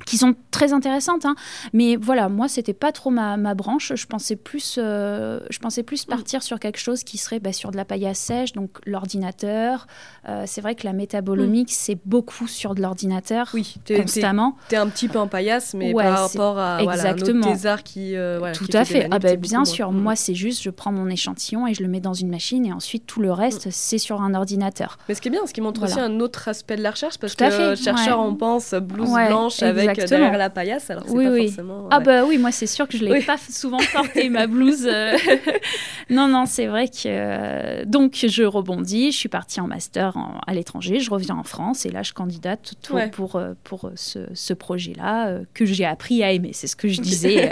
[0.05, 1.25] qui sont très intéressantes.
[1.25, 1.35] Hein.
[1.73, 3.93] Mais voilà, moi, c'était pas trop ma, ma, branche.
[3.95, 6.09] Je pensais plus, euh, je pensais plus mm.
[6.09, 9.87] partir sur quelque chose qui serait bah, sur de la paillasse sèche, donc l'ordinateur.
[10.27, 11.75] Euh, c'est vrai que la métabolomique, mm.
[11.75, 14.55] c'est beaucoup sur de l'ordinateur, oui, constamment.
[14.69, 17.41] Tu es, un petit peu en paillasse, mais par rapport à exactement.
[17.41, 18.15] Voilà, thésard qui.
[18.15, 19.07] Euh, tout à fait.
[19.11, 21.99] Ah, bah, bien sûr, moi, c'est juste, je prends mon échantillon et je le mets
[21.99, 23.71] dans une machine, et ensuite, tout le reste, mm.
[23.71, 24.97] c'est sur un ordinateur.
[25.07, 27.17] Mais ce qui est bien, ce qui montre aussi un autre aspect de la recherche,
[27.17, 27.75] parce que fait.
[27.75, 31.47] chercheur, on pense blouse blanche avec derrière la paillasse, alors c'est oui, pas oui.
[31.47, 31.87] forcément...
[31.91, 34.87] Ah bah oui, moi c'est sûr que je l'ai pas souvent porté ma blouse.
[34.87, 35.17] Euh.
[36.09, 37.07] non, non, c'est vrai que...
[37.07, 41.85] Euh, donc je rebondis, je suis partie en master à l'étranger, je reviens en France
[41.85, 46.31] et là je candidate tout pour, euh, pour ce, ce projet-là que j'ai appris à
[46.31, 47.51] aimer, c'est ce que je disais,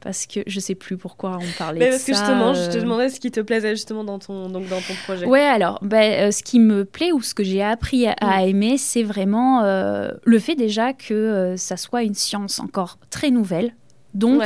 [0.00, 2.78] parce que je sais plus pourquoi on parlait Mais de parce que justement, je te
[2.78, 5.26] demandais ce qui te plaisait justement dans ton, donc dans ton projet.
[5.26, 9.02] Ouais, alors, ben, ce qui me plaît ou ce que j'ai appris à, aimer, c'est
[9.02, 13.74] vraiment le fait déjà que ça soit une science encore très nouvelle,
[14.18, 14.42] donc,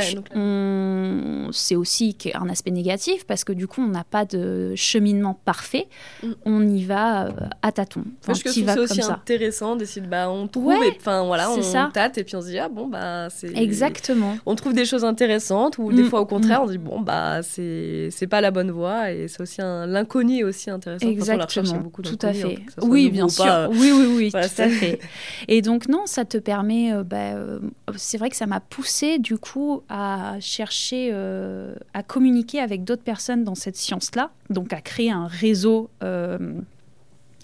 [1.51, 5.87] c'est aussi un aspect négatif parce que du coup, on n'a pas de cheminement parfait.
[6.21, 6.31] Mm.
[6.45, 7.31] On y va euh,
[7.61, 8.03] à tâtons.
[8.21, 11.89] Enfin, que c'est aussi intéressant d'essayer de bah, on trouve, enfin voilà, on, ça.
[11.91, 14.37] tâte et puis on se dit ah bon bah c'est exactement.
[14.45, 16.09] On trouve des choses intéressantes ou des mm.
[16.09, 16.63] fois au contraire mm.
[16.63, 20.43] on dit bon bah c'est c'est pas la bonne voie et c'est aussi un l'inconnu
[20.43, 21.07] aussi intéressant.
[21.07, 21.77] Exactement.
[21.77, 22.59] beaucoup tout à fait.
[22.81, 23.69] Oui, bien sûr.
[23.71, 24.99] Oui, oui, oui, tout à fait.
[25.47, 26.93] Et donc non, ça te permet.
[26.93, 27.59] Euh, bah, euh,
[27.95, 33.03] c'est vrai que ça m'a poussé du coup à chercher euh, à communiquer avec d'autres
[33.03, 36.59] personnes dans cette science-là, donc à créer un réseau, euh,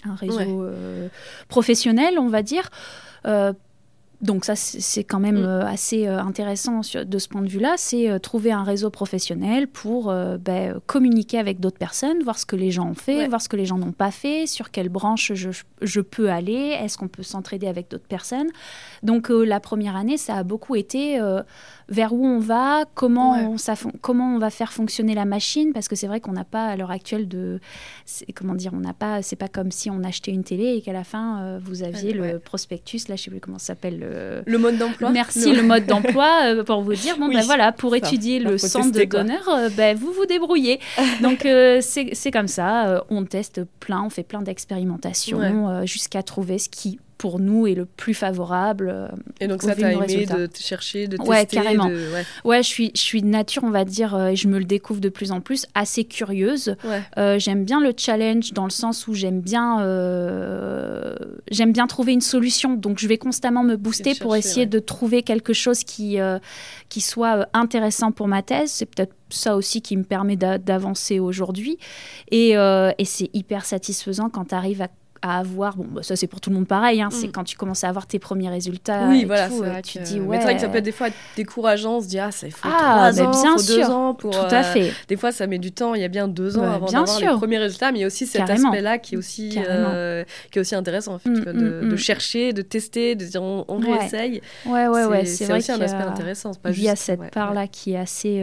[0.04, 1.08] un réseau euh,
[1.48, 2.70] professionnel, on va dire.
[4.22, 5.66] donc ça, c'est quand même mm.
[5.66, 11.38] assez intéressant de ce point de vue-là, c'est trouver un réseau professionnel pour ben, communiquer
[11.38, 13.78] avec d'autres personnes, voir ce que les gens ont fait, voir ce que les gens
[13.78, 17.90] n'ont pas fait, sur quelle branche je, je peux aller, est-ce qu'on peut s'entraider avec
[17.90, 18.48] d'autres personnes.
[19.02, 21.18] Donc la première année, ça a beaucoup été
[21.90, 25.88] vers où on va, comment, on, ça, comment on va faire fonctionner la machine, parce
[25.88, 27.60] que c'est vrai qu'on n'a pas à l'heure actuelle de,
[28.34, 30.92] comment dire, on n'a pas, c'est pas comme si on achetait une télé et qu'à
[30.92, 34.44] la fin euh, vous aviez le prospectus, là je sais plus comment ça s'appelle.
[34.46, 35.10] Le, mode d'emploi.
[35.10, 38.92] Merci, le, mode d'emploi euh, pour vous dire, bon ben voilà, pour étudier le centre
[38.92, 40.78] de donneur, euh, ben vous vous débrouillez.
[41.22, 41.46] Donc
[41.80, 47.38] c'est comme ça, on teste plein, on fait plein d'expérimentations jusqu'à trouver ce qui pour
[47.38, 48.90] nous est le plus favorable.
[48.90, 49.08] Euh,
[49.40, 51.84] et donc ça, t'as aimé de chercher, de tester Ouais, carrément.
[51.84, 52.24] ouais.
[52.44, 54.64] ouais, je, suis, je suis de nature, on va dire, euh, et je me le
[54.64, 56.76] découvre de plus en plus, assez curieuse.
[57.18, 59.80] Euh, j'aime bien le challenge dans le sens où j'aime bien,
[61.50, 62.72] j'aime bien trouver une solution.
[62.72, 66.16] Donc je vais constamment me booster pour essayer de trouver quelque chose qui,
[66.88, 68.70] qui soit intéressant pour ma thèse.
[68.70, 71.76] C'est peut-être ça aussi qui me permet d'avancer aujourd'hui.
[72.30, 74.88] Et, et c'est hyper satisfaisant quand tu arrives à
[75.22, 77.32] à avoir, bon, bah, ça c'est pour tout le monde pareil, hein, c'est Mm.
[77.32, 79.06] quand tu commences à avoir tes premiers résultats.
[79.08, 80.36] Oui, et voilà, tout, euh, vrai tu que- te dis, mais ouais.
[80.38, 82.52] c'est vrai que ça peut être des fois décourageant, on se dit, ah, ça il
[82.52, 83.90] faut Ah, trois mais ans, bien faut deux sûr.
[83.90, 84.30] ans pour.
[84.30, 84.92] Tout euh, à fait.
[85.08, 87.02] Des fois, ça met du temps, il y a bien deux ans Ouais, avant bien
[87.04, 90.24] d'avoir les premiers résultats, mais il y a aussi cet aspect-là qui est aussi, euh,
[90.50, 91.52] qui est aussi intéressant, en fait, Mm, mm,
[91.90, 91.96] de, mm.
[91.98, 93.98] chercher, de tester, de dire on, on Ouais.
[93.98, 94.40] réessaye.
[94.66, 95.24] Ouais, ouais, ouais.
[95.26, 96.52] C'est aussi un aspect intéressant.
[96.66, 98.42] Il y a cette part-là qui est assez.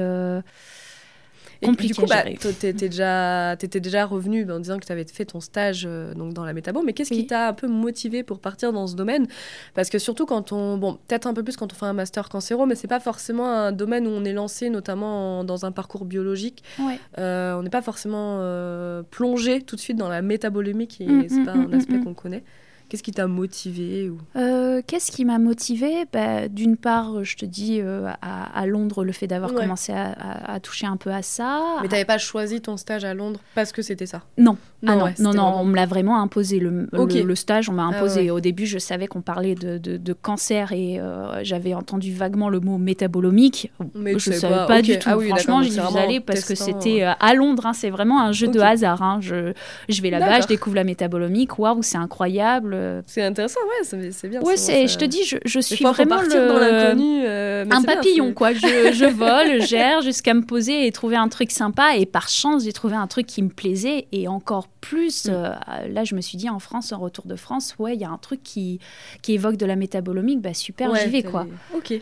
[1.64, 4.92] Euh, Et compliqué du coup, bah, t'étais déjà, t'étais déjà revenu en disant que tu
[4.92, 7.68] avais fait ton stage euh, donc dans la métabo, mais qu'est-ce qui t'a un peu
[7.68, 9.28] motivé pour partir dans ce domaine?
[9.74, 12.30] Parce que surtout quand on, bon, peut-être un peu plus quand on fait un master
[12.30, 15.72] cancéro, mais c'est pas forcément un domaine où on est lancé, notamment en- dans un
[15.72, 16.64] parcours biologique.
[16.80, 17.00] Ouais.
[17.18, 21.26] Euh, on n'est pas forcément euh, plongé tout de suite dans la métabolomie, qui Mm,
[21.30, 22.04] c'est mm, pas mm, un aspect mm.
[22.04, 22.44] qu'on connaît.
[22.90, 24.18] Qu'est-ce qui t'a motivé ou...
[24.38, 26.06] Euh, Qu'est-ce qui m'a motivée?
[26.14, 29.62] Bah, D'une part, je te dis, euh, à, à Londres, le fait d'avoir Ouais.
[29.62, 31.62] commencé à, à- à toucher un peu à ça.
[31.82, 34.22] Mais t'avais pas choisi ton stage à Londres parce que c'était ça?
[34.38, 36.60] Non, ah non, ouais, non, non, vraiment- on me l'a vraiment imposé.
[36.60, 37.14] Le, le- Ok.
[37.14, 38.22] le stage, on m'a Ah imposé.
[38.22, 38.30] ouais.
[38.30, 42.50] Au début, je savais qu'on parlait de, de- de cancer et euh, j'avais entendu vaguement
[42.50, 43.72] le mot métabolomique.
[43.96, 45.10] Mais je ne savais pas, du tout.
[45.12, 47.66] Ah oui, d'accord, Franchement, j'y suis allée parce que c'était à Londres.
[47.66, 49.02] hein, c'est vraiment un jeu de hasard.
[49.02, 49.20] hein.
[49.22, 49.54] Je,
[49.90, 51.60] je vais là-bas, je découvre la métabolomique.
[51.60, 52.76] Waouh, c'est incroyable.
[53.06, 54.42] C'est intéressant, ouais, c'est bien.
[54.42, 56.48] Ouais, c'est, je te dis, je, je suis vraiment partir le...
[56.48, 57.24] dans l'inconnu.
[57.26, 58.54] euh, un bien, papillon, quoi.
[58.54, 61.96] Je, je vole, je gère jusqu'à me poser et trouver un truc sympa.
[61.98, 64.08] Et par chance, j'ai trouvé un truc qui me plaisait.
[64.12, 65.32] Et encore plus, Mm.
[65.32, 65.54] euh,
[65.90, 68.10] là, je me suis dit, en France, en retour de France, ouais, il y a
[68.10, 68.80] un truc qui,
[69.22, 70.42] qui évoque de la métabolomique.
[70.42, 71.46] Bah super, Ouais, j'y vais, quoi.
[71.76, 71.90] Ok.
[71.92, 72.02] Ouais,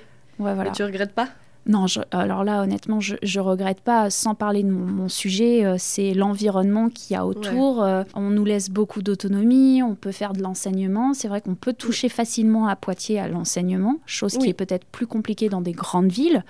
[0.53, 0.69] voilà.
[0.69, 1.29] Et tu regrettes pas?
[1.67, 4.11] Non, je- alors là, honnêtement, je, je regrette pas.
[4.11, 7.81] Sans parler de mon, mon sujet, euh, c'est l'environnement qu'il y a autour.
[7.83, 11.13] Euh, on nous laisse beaucoup d'autonomie, on peut faire de l'enseignement.
[11.15, 15.07] C'est vrai qu'on peut toucher facilement à Poitiers à l'enseignement, chose qui est peut-être plus
[15.07, 16.43] compliquée dans des grandes villes.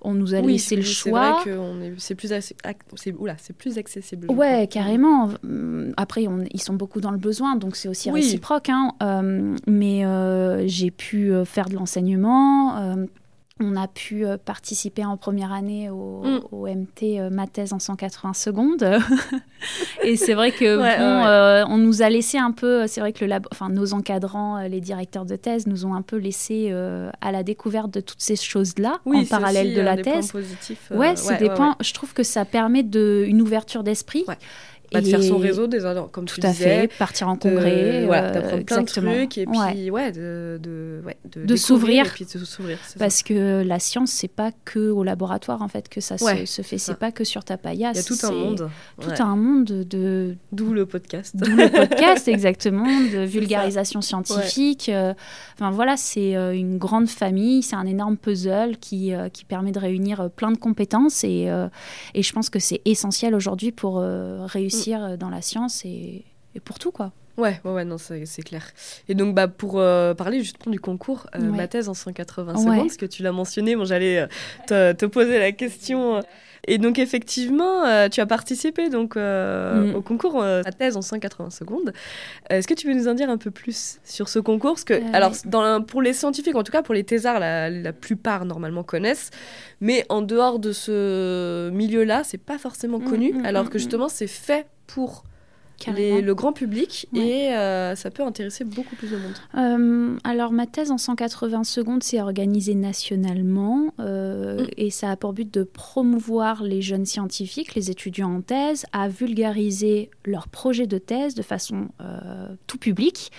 [0.00, 1.32] On nous a Oui, laissé le c'est choix.
[1.32, 2.54] vrai que c'est plus, c'est
[3.38, 4.30] c'est plus accessible.
[4.30, 4.66] Ouais, crois.
[4.68, 5.28] carrément.
[5.42, 8.20] Hum, Après, on- ils sont beaucoup dans le besoin, donc c'est aussi Oui.
[8.20, 8.68] réciproque.
[8.68, 8.92] hein.
[9.02, 12.76] Euh, mais euh, j'ai pu faire de l'enseignement.
[13.60, 16.40] On a pu euh, participer en première année au, Mm.
[16.52, 18.82] au MT euh, ma thèse en 180 secondes.
[20.04, 22.86] Et c'est vrai que Ouais, bon, ouais, euh, on nous a laissé un peu.
[22.86, 26.02] C'est vrai que le lab- enfin, nos encadrants, les directeurs de thèse, nous ont un
[26.02, 29.96] peu laissé euh, à la découverte de toutes ces choses-là Oui, en parallèle de la
[29.96, 30.32] des points thèse.
[30.32, 31.70] positifs, euh, Ouais, c'est des points.
[31.70, 31.74] ouais.
[31.84, 34.24] Je trouve que ça permet de, une ouverture d'esprit.
[34.92, 35.80] Bah, de faire son réseau, des,
[36.12, 36.64] comme tu Tout à disais.
[36.82, 40.58] fait, partir en de- congrès, voilà, euh, d'apprendre plein de trucs et puis ouais, de,
[40.62, 42.04] de, ouais, de, s'ouvrir.
[42.04, 42.98] de ça.
[42.98, 46.46] Parce que la science, c'est pas que au laboratoire en fait que ça se- Ouais,
[46.46, 46.78] se, fait.
[46.78, 47.96] c'est pas que sur ta paillasse.
[48.08, 48.70] Il y a tout un monde.
[49.00, 51.34] Tout un monde de, D'où le podcast.
[51.36, 54.88] d'où le podcast exactement, de vulgarisation scientifique.
[54.88, 55.12] euh,
[55.54, 59.72] Enfin voilà, c'est euh, une grande famille, c'est un énorme puzzle qui, euh, qui permet
[59.72, 61.68] de réunir euh, plein de compétences et, euh,
[62.14, 64.46] et je pense que c'est essentiel aujourd'hui pour euh,
[65.02, 66.24] euh, dans la science et
[66.64, 67.12] pour tout quoi.
[67.38, 68.64] Ouais, ouais, ouais, non, c'est clair.
[69.08, 71.56] Et donc, bah, pour euh, parler justement du concours, euh, Ouais.
[71.56, 72.58] ma thèse en 180 Ouais.
[72.58, 74.26] secondes, parce que tu l'as mentionné, bon, j'allais euh,
[74.66, 76.20] te, te poser la question.
[76.66, 79.94] Et donc, effectivement, euh, tu as participé donc, Mm.
[79.94, 81.92] au concours ma thèse en 180 secondes.
[82.50, 84.72] Est-ce que tu peux nous en dire un peu plus sur ce concours?
[84.72, 87.70] Parce que, alors, dans la- pour les scientifiques, en tout cas pour les thésards, la,
[87.70, 89.30] la plupart normalement connaissent.
[89.80, 93.32] Mais en dehors de ce milieu-là, c'est pas forcément Mm, connu.
[93.32, 95.22] mm, alors que justement, c'est fait pour.
[95.86, 97.20] Les- le grand public Ouais.
[97.20, 99.32] et euh, ça peut intéresser beaucoup plus de monde.
[99.56, 104.66] Euh, alors, ma thèse en 180 secondes, c'est organisé nationalement euh, Mm.
[104.76, 109.08] et ça a pour but de promouvoir les jeunes scientifiques, les étudiants en thèse, à
[109.08, 111.88] vulgariser leur projet de thèse de façon
[112.66, 113.30] tout public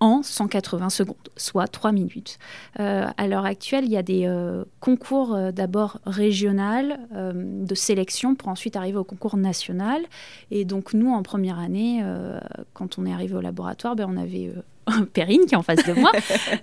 [0.00, 2.38] en 180 secondes, soit 3 minutes.
[2.80, 8.34] Euh, à l'heure actuelle, il y a des euh, concours euh, d'abord régional de sélection
[8.34, 10.02] pour ensuite arriver au concours national.
[10.50, 12.02] Et donc nous, en première année,
[12.74, 14.52] quand on est arrivé au laboratoire, ben, on avait
[15.12, 16.12] Perrine qui est en face de moi,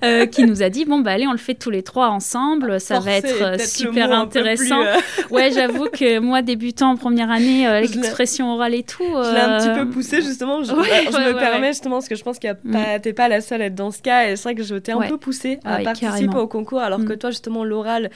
[0.03, 2.79] euh, qui nous a dit bon bah allez on le fait tous les trois ensemble,
[2.79, 4.79] ça va être euh, super intéressant.
[4.79, 9.03] plus, euh, Ouais j'avoue que moi débutant en première année, euh, l'expression orale et tout.
[9.03, 10.63] Je l'ai un petit peu poussé justement.
[10.63, 11.73] Je, ouais, je ouais, me ouais, permets ouais.
[11.73, 12.71] justement parce que je pense a Mm.
[12.71, 14.29] pas, t'es pas la seule à être dans ce cas.
[14.29, 15.07] Et c'est vrai que je t'ai un Ouais.
[15.09, 16.39] peu poussé à Ouais, participer carrément.
[16.39, 17.17] au concours, alors que Mm.
[17.17, 18.09] toi justement l'oral,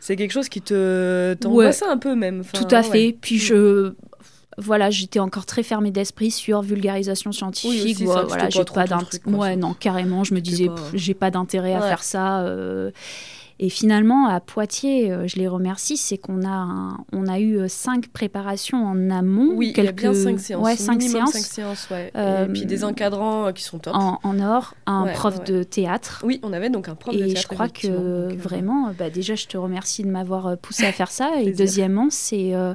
[0.00, 2.40] c'est quelque chose qui te t'angoissait un peu même.
[2.40, 2.84] Enfin, Tout à ouais.
[2.84, 3.16] fait.
[3.20, 3.92] Puis je.
[4.58, 7.96] Voilà, j'étais encore très fermée d'esprit sur vulgarisation scientifique.
[7.96, 10.24] aussi, Ouais, ça, voilà, j'ai pas truc, quoi, Ouais, non, carrément.
[10.24, 12.40] Je me disais, pas- j'ai pas d'intérêt à faire ça.
[12.40, 12.90] euh.
[13.58, 17.56] Et finalement, à Poitiers, euh, je les remercie, c'est qu'on a, un- on a eu
[17.58, 19.52] euh, cinq préparations en amont.
[19.54, 20.62] Oui, il y a bien quelques- cinq séances.
[20.62, 22.10] Ouais, cinq séances cinq séances, ouais.
[22.16, 23.94] Euh, Et puis des encadrants qui sont top.
[23.96, 26.20] en, en or, un Ouais, prof de théâtre.
[26.22, 27.40] Oui, on avait donc un prof de Et théâtre.
[27.50, 31.10] je crois que donc, vraiment, bah, déjà, je te remercie de m'avoir poussé à faire
[31.10, 31.40] ça.
[31.40, 32.74] Et deuxièmement, c'est, euh,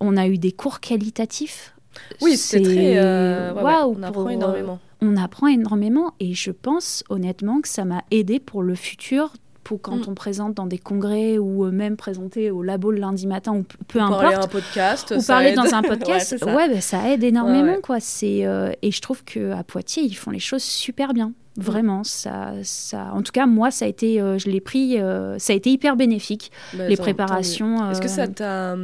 [0.00, 1.74] on a eu des cours qualitatifs
[2.20, 2.98] Oui, c'est très.
[2.98, 4.78] Euh, waouh, on apprend énormément.
[5.00, 9.32] on apprend énormément et je pense honnêtement que ça m'a aidé pour le futur
[9.62, 10.10] pour quand mm.
[10.10, 14.00] on présente dans des congrès ou même présenter au labo le lundi matin ou peu
[14.00, 14.22] importe.
[14.22, 15.14] Parler un podcast.
[15.16, 16.36] Ou parler dans un podcast.
[16.44, 18.00] ouais, bah, ça aide énormément quoi.
[18.00, 18.46] C'est
[18.82, 21.32] et je trouve que à Poitiers ils font les choses super bien.
[21.60, 25.38] Vraiment, ça, ça, en tout cas, moi, ça a été, euh, je l'ai pris, euh,
[25.38, 27.90] ça a été hyper bénéfique, bah, les préparations.
[27.90, 28.76] Est-ce que ça euh, t'a.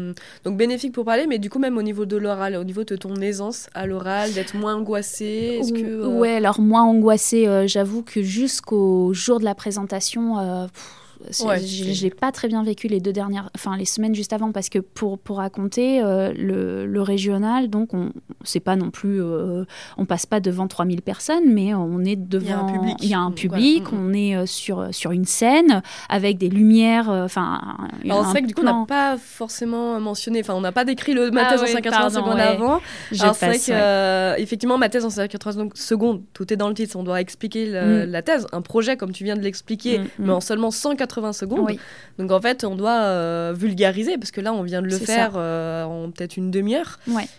[0.45, 2.95] Donc, bénéfique pour parler, mais du coup, même au niveau de l'oral, au niveau de
[2.97, 8.23] ton aisance à l'oral, d'être moins angoissée est-ce que, Ouais, alors, moins angoissée, j'avoue que
[8.23, 10.69] jusqu'au jour de la présentation,
[11.31, 14.69] je n'ai pas très bien vécu les deux dernières, enfin les semaines juste avant, parce
[14.69, 18.11] que pour, pour raconter euh, le, le, régional, donc on
[18.45, 19.65] c'est pas non plus, euh,
[19.97, 22.67] on passe pas devant 3000 personnes, mais on est devant,
[23.01, 23.99] il y a un public, mm, mm.
[24.01, 27.61] on est euh, sur, sur une scène avec des lumières, enfin.
[28.05, 30.85] Alors c'est vrai que du coup on n'a pas forcément mentionné, enfin on n'a pas
[30.85, 32.81] décrit le, ma thèse en 180 secondes avant.
[33.19, 36.97] Alors c'est vrai que effectivement ma thèse en 180 secondes, tout est dans le titre,
[36.97, 38.11] on doit expliquer mm.
[38.11, 41.77] la thèse, un projet comme tu viens de l'expliquer, mais en seulement 180 80 secondes.
[42.19, 45.33] Donc en fait, on doit euh, vulgariser parce que là, on vient de le faire
[45.37, 46.99] euh, en peut-être une demi-heure.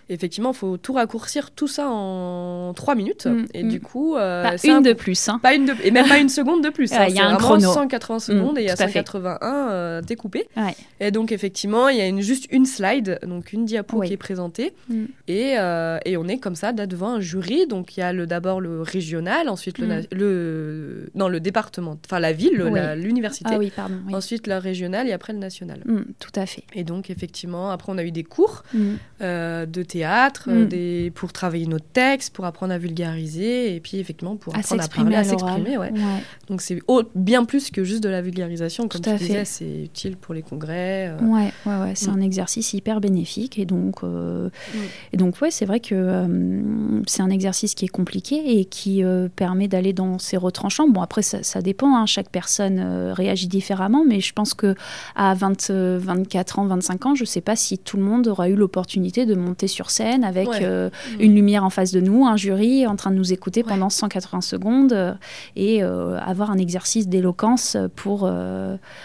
[0.09, 3.25] Effectivement, il faut tout raccourcir, tout ça en 3 minutes.
[3.25, 3.69] Mm, et mm.
[3.69, 5.29] du coup, euh, pas une de plus.
[5.29, 5.39] Hein.
[5.41, 5.75] Pas une de...
[5.83, 6.87] et même pas une seconde de plus.
[6.97, 7.07] Hein.
[7.09, 7.73] Il y a un chrono.
[7.73, 10.47] 180 secondes mm, et il y a 181 découpés.
[10.99, 14.17] Et donc effectivement, il y a une, juste une slide, donc une diapo qui est
[14.17, 14.73] présentée.
[15.27, 15.55] Et,
[16.05, 17.67] et, on est comme ça là devant un jury.
[17.67, 22.31] Donc il y a d'abord le régional, ensuite le, le, non, le département, enfin la
[22.31, 22.63] ville,
[22.95, 23.56] l'université.
[23.57, 23.95] Ah oui, pardon.
[24.13, 25.81] Ensuite, le régional et après le national.
[25.85, 26.63] Mm, tout à fait.
[26.73, 28.79] Et donc, effectivement, après, on a eu des cours mm.
[29.21, 30.67] euh, de théâtre mm.
[30.67, 34.87] des, pour travailler nos textes, pour apprendre à vulgariser et puis, effectivement, pour apprendre à
[34.87, 35.77] parler, à s'exprimer.
[35.77, 35.91] Ouais.
[36.47, 36.79] Donc, c'est
[37.15, 38.87] bien plus que juste de la vulgarisation.
[38.87, 41.09] Comme tout tu disais, c'est utile pour les congrès.
[41.09, 41.25] Euh.
[41.25, 41.93] Ouais, ouais, ouais.
[41.95, 43.57] C'est un exercice hyper bénéfique.
[43.59, 44.49] Et donc, euh,
[45.13, 46.25] et donc ouais, c'est vrai que
[47.07, 49.03] c'est un exercice qui est compliqué et qui
[49.35, 50.87] permet d'aller dans ses retranchants.
[50.87, 51.97] Bon, après, ça, ça dépend.
[51.97, 52.05] Hein.
[52.05, 52.79] Chaque personne
[53.11, 54.75] réagit différemment, mais je pense que
[55.15, 58.49] à 20, 24 ans, 25 ans, je ne sais pas si tout le monde aura
[58.49, 61.21] eu l'opportunité de monter sur scène avec euh, mm.
[61.21, 64.41] une lumière en face de nous, un jury en train de nous écouter pendant 180
[64.41, 65.13] secondes euh,
[65.55, 68.29] et euh, avoir un exercice d'éloquence pour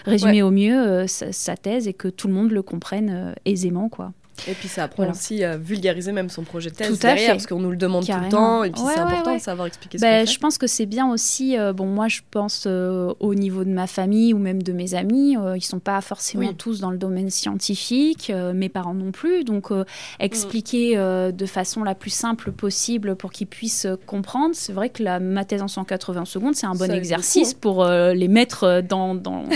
[0.05, 4.12] résumer au mieux sa, thèse et que tout le monde le comprenne aisément, quoi.
[4.49, 7.61] Et puis ça apprend aussi à vulgariser même son projet de thèse derrière, parce qu'on
[7.61, 10.27] nous le demande tout le temps, et puis c'est important de savoir expliquer ce ben,
[10.27, 13.71] Je pense que c'est bien aussi, euh, bon moi je pense euh, au niveau de
[13.71, 16.99] ma famille ou même de mes amis, euh, ils sont pas forcément tous dans le
[16.99, 19.71] domaine scientifique, mes parents non plus, donc
[20.18, 25.21] expliquer de façon la plus simple possible pour qu'ils puissent comprendre, c'est vrai que la,
[25.21, 27.59] ma thèse en 180 secondes, c'est un bon exercice hein.
[27.61, 29.14] pour les mettre dans...
[29.14, 29.45] dans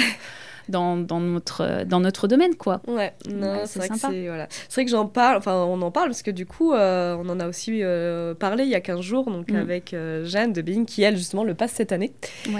[0.68, 2.80] dans, dans, notre, dans notre domaine, quoi.
[2.86, 4.48] Ouais, non, c'est vrai, que voilà.
[4.72, 7.40] vrai que j'en parle, enfin, on en parle parce que du coup, euh, on en
[7.40, 9.56] a aussi euh, parlé il y a 15 jours, donc mm.
[9.56, 12.12] avec euh, Jeanne de Bing, qui elle, justement, le passe cette année.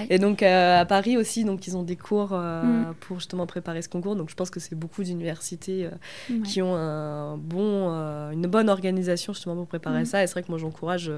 [0.09, 2.93] Et donc, à Paris aussi, donc, ils ont des cours mm.
[3.01, 4.15] pour justement préparer ce concours.
[4.15, 5.89] Donc, je pense que c'est beaucoup d'universités
[6.43, 7.89] qui ont un bon,
[8.31, 10.05] une bonne organisation justement pour préparer mm.
[10.05, 10.23] ça.
[10.23, 11.11] Et c'est vrai que moi, j'encourage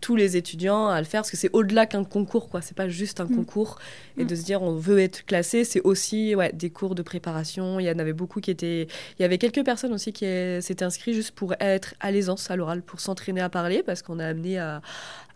[0.00, 2.62] tous les étudiants à le faire parce que c'est au-delà qu'un concours, quoi.
[2.62, 3.78] C'est pas juste un concours
[4.16, 7.80] et de se dire on veut être classé, c'est aussi ouais, des cours de préparation.
[7.80, 8.86] Il y en avait beaucoup qui étaient.
[9.18, 10.24] Il y avait quelques personnes aussi qui
[10.60, 14.18] s'étaient inscrites juste pour être à l'aisance à l'oral, pour s'entraîner à parler, parce qu'on
[14.18, 14.82] a amené à,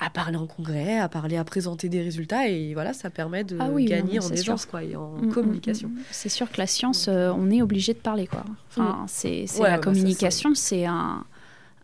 [0.01, 2.49] à, parler en congrès, à parler, à présenter des résultats.
[2.49, 5.89] Et voilà, ça permet de ah gagner en aisance quoi, et en mm, mm, communication.
[5.89, 8.27] Mm, c'est sûr que la science, euh, on est obligé de parler.
[8.27, 8.45] Quoi.
[8.71, 11.25] Enfin, c'est la bah, communication, c'est un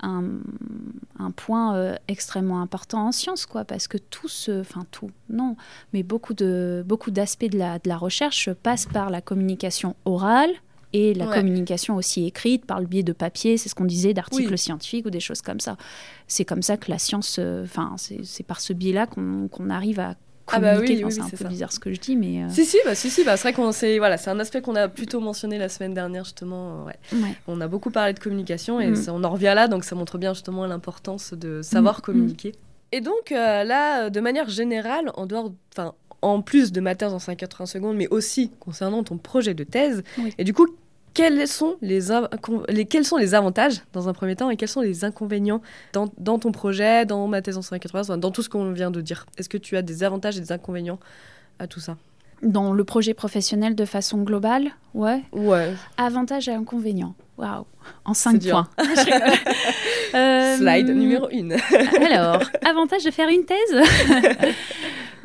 [0.02, 5.56] un, point euh, extrêmement important en sciences, quoi, parce que tout ce, enfin tout, non,
[5.92, 10.50] mais beaucoup de beaucoup d'aspects de la, de la recherche passent par la communication orale
[10.92, 14.58] et la communication aussi écrite par le biais de papier, c'est ce qu'on disait, d'articles
[14.58, 15.76] scientifiques ou des choses comme ça.
[16.26, 20.16] C'est comme ça que la science, euh, enfin, c'est par ce biais-là qu'on arrive à
[20.48, 22.42] ah bah oui, c'est un peu bizarre ce que je dis, mais.
[22.42, 24.60] Euh, si, si, bah, si, si bah, c'est vrai qu'on c'est voilà, c'est un aspect
[24.60, 26.86] qu'on a plutôt mentionné la semaine dernière, justement.
[26.86, 27.34] Euh, ouais.
[27.46, 29.04] On a beaucoup parlé de communication et mm.
[29.08, 32.02] on en revient là, donc ça montre bien justement l'importance de savoir mm.
[32.02, 32.52] communiquer.
[32.92, 37.12] Et donc euh, là, de manière générale, en dehors, enfin, en plus de ma thèse
[37.12, 40.02] en 580 secondes, mais aussi concernant ton projet de thèse,
[40.38, 40.66] et du coup,
[41.14, 42.00] quels sont les,
[42.68, 45.60] les, quels sont les avantages dans un premier temps et quels sont les inconvénients
[45.92, 49.00] dans, dans ton projet, dans ma thèse en 180, dans tout ce qu'on vient de
[49.00, 50.98] dire Est-ce que tu as des avantages et des inconvénients
[51.58, 51.96] à tout ça?
[52.42, 55.22] Dans le projet professionnel de façon globale Ouais.
[55.32, 55.74] Ouais.
[55.96, 57.14] Avantages et inconvénients.
[57.38, 57.64] Waouh
[58.04, 58.68] En cinq points.
[60.14, 60.56] euh...
[60.56, 61.50] Slide numéro 1.
[62.12, 63.76] alors, avantage de faire une thèse?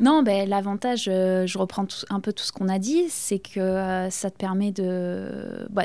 [0.00, 3.60] Non, ben, l'avantage, euh, je reprends un peu tout ce qu'on a dit, c'est que
[3.60, 5.66] euh, ça te permet de...
[5.70, 5.84] Bah,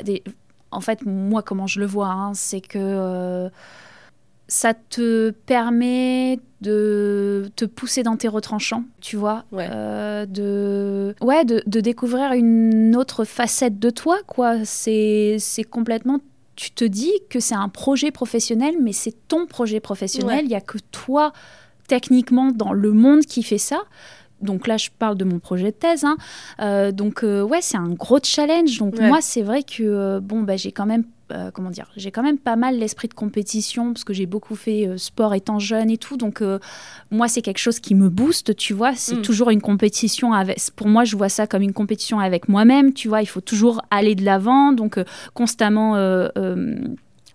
[0.70, 2.78] en fait, moi, comment je le vois, hein, c'est que...
[2.78, 3.48] Euh,
[4.46, 11.80] ça te permet de te pousser dans tes retranchants, tu vois, euh, de ouais, de,
[11.80, 14.64] découvrir une autre facette de toi, quoi.
[14.64, 16.20] C'est c'est complètement
[16.56, 20.44] tu te dis que c'est un projet professionnel, mais c'est ton projet professionnel.
[20.44, 21.32] Il n'y a que toi,
[21.88, 23.82] techniquement, dans le monde qui fait ça.
[24.42, 26.04] Donc là, je parle de mon projet de thèse.
[26.04, 26.16] Hein.
[26.60, 28.78] Euh, donc euh, ouais, c'est un gros challenge.
[28.78, 32.22] Donc moi, c'est vrai que bon, bah, j'ai quand même euh, comment dire, j'ai quand
[32.22, 35.90] même pas mal l'esprit de compétition parce que j'ai beaucoup fait euh, sport étant jeune
[35.90, 36.18] et tout.
[36.18, 36.58] Donc euh,
[37.10, 38.94] moi, c'est quelque chose qui me booste, tu vois.
[38.94, 39.22] C'est mm.
[39.22, 40.58] toujours une compétition avec.
[40.76, 43.22] Pour moi, je vois ça comme une compétition avec moi-même, tu vois.
[43.22, 44.98] Il faut toujours aller de l'avant, donc
[45.32, 45.94] constamment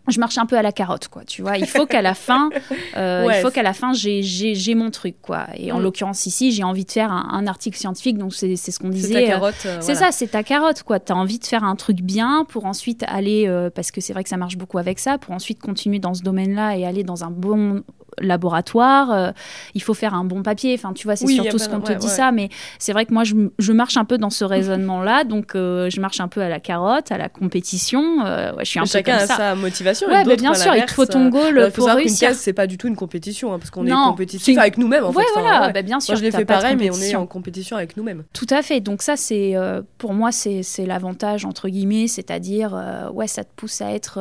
[0.10, 1.24] je marche un peu à la carotte, quoi.
[1.26, 2.50] Tu vois, il faut qu'à la fin,
[2.98, 5.48] euh, il faut qu'à la fin, j'ai mon truc, quoi.
[5.56, 5.84] Et en mm.
[5.84, 9.14] l'occurrence ici, j'ai envie de faire un, article scientifique, donc c'est ce qu'on disait.
[9.14, 9.66] C'est ta carotte.
[9.66, 11.00] Euh, c'est ça, c'est ta carotte, quoi.
[11.00, 14.14] Tu as envie de faire un truc bien pour ensuite aller, euh, parce que c'est
[14.14, 17.04] vrai que ça marche beaucoup avec ça, pour ensuite continuer dans ce domaine-là et aller
[17.04, 17.84] dans un bon
[18.20, 19.32] laboratoire, euh,
[19.74, 20.74] il faut faire un bon papier.
[20.74, 22.32] Enfin, tu vois, c'est surtout ce qu'on te dit ça.
[22.32, 25.24] Mais c'est vrai que moi, je, marche un peu dans ce raisonnement-là.
[25.26, 28.26] donc, euh, je marche un peu à la carotte, à la compétition.
[28.26, 30.08] Euh, je suis un Chacun peu comme a sa motivation.
[30.08, 32.34] Ouais, mais bien sûr, il te faut ton goal pour réussir.
[32.34, 35.06] c'est pas du tout une compétition, hein, parce qu'on est compétitif avec nous-mêmes.
[35.06, 36.14] En voilà, bah, bien sûr.
[36.14, 38.24] Moi, je l'ai fait pareil, mais on est en compétition avec nous-mêmes.
[38.34, 38.80] Tout à fait.
[38.80, 39.56] Donc ça, c'est
[39.98, 44.20] pour moi, c'est l'avantage entre guillemets, c'est-à-dire, ouais, ça te pousse à être,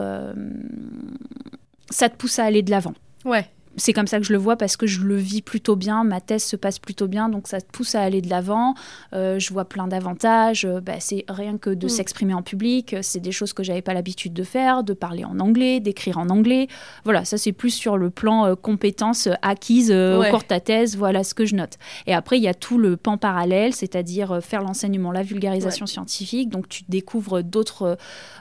[1.90, 2.94] ça te pousse à aller de l'avant.
[3.24, 6.04] Ouais c'est comme ça que je le vois parce que je le vis plutôt bien,
[6.04, 8.74] ma thèse se passe plutôt bien, donc ça te pousse à aller de l'avant.
[9.12, 10.64] Euh, je vois plein d'avantages.
[10.64, 11.88] Euh, bah, c'est rien que de mm.
[11.88, 15.38] s'exprimer en public, c'est des choses que j'avais pas l'habitude de faire, de parler en
[15.38, 16.66] anglais, d'écrire en anglais.
[17.04, 20.96] Voilà, ça c'est plus sur le plan euh, compétences acquises au cours de ta thèse.
[20.96, 21.74] Voilà ce que je note.
[22.06, 26.48] Et après il y a tout le pan parallèle, c'est-à-dire faire l'enseignement, la vulgarisation scientifique.
[26.48, 27.96] Donc tu découvres d'autres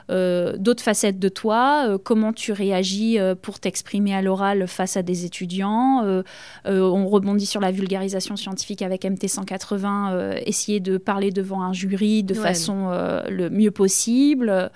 [0.08, 6.02] d'autres facettes de toi, comment tu réagis pour t'exprimer à l'oral face à des étudiants.
[6.04, 6.22] Euh,
[6.66, 11.72] euh, on rebondit sur la vulgarisation scientifique avec MT180, euh, essayer de parler devant un
[11.72, 12.88] jury de façon
[13.28, 14.70] le mieux possible.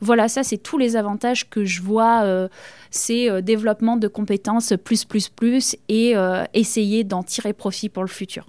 [0.00, 2.48] Voilà, ça, c'est tous les avantages que je vois.
[2.90, 6.14] c'est développement de compétences plus, plus, plus et
[6.54, 8.46] essayer d'en tirer profit pour le futur.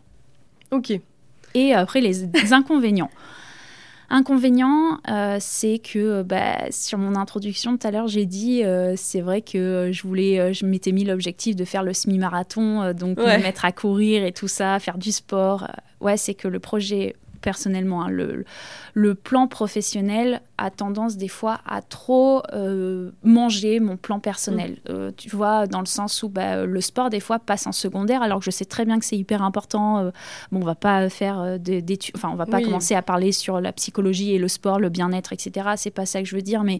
[0.71, 0.93] Ok.
[1.53, 3.11] Et après, les inconvénients.
[4.11, 8.95] Inconvénient, euh, c'est que euh, bah, sur mon introduction tout à l'heure, j'ai dit, euh,
[8.97, 13.41] c'est vrai que je voulais, je m'étais mis l'objectif de faire le semi-marathon, donc me
[13.41, 15.67] mettre à courir et tout ça, faire du sport.
[16.01, 18.45] ouais, c'est que le projet personnellement, hein, le,
[18.93, 24.71] le plan professionnel a tendance des fois à trop euh, manger mon plan personnel.
[24.71, 24.91] Mm.
[24.91, 28.21] Euh, tu vois, dans le sens où bah, le sport, des fois, passe en secondaire,
[28.21, 29.99] alors que je sais très bien que c'est hyper important.
[29.99, 30.11] Euh,
[30.51, 33.71] bon, on va pas faire d'études, enfin, on va pas commencer à parler sur la
[33.71, 35.69] psychologie et le sport, le bien-être, etc.
[35.77, 36.79] C'est pas ça que je veux dire, mais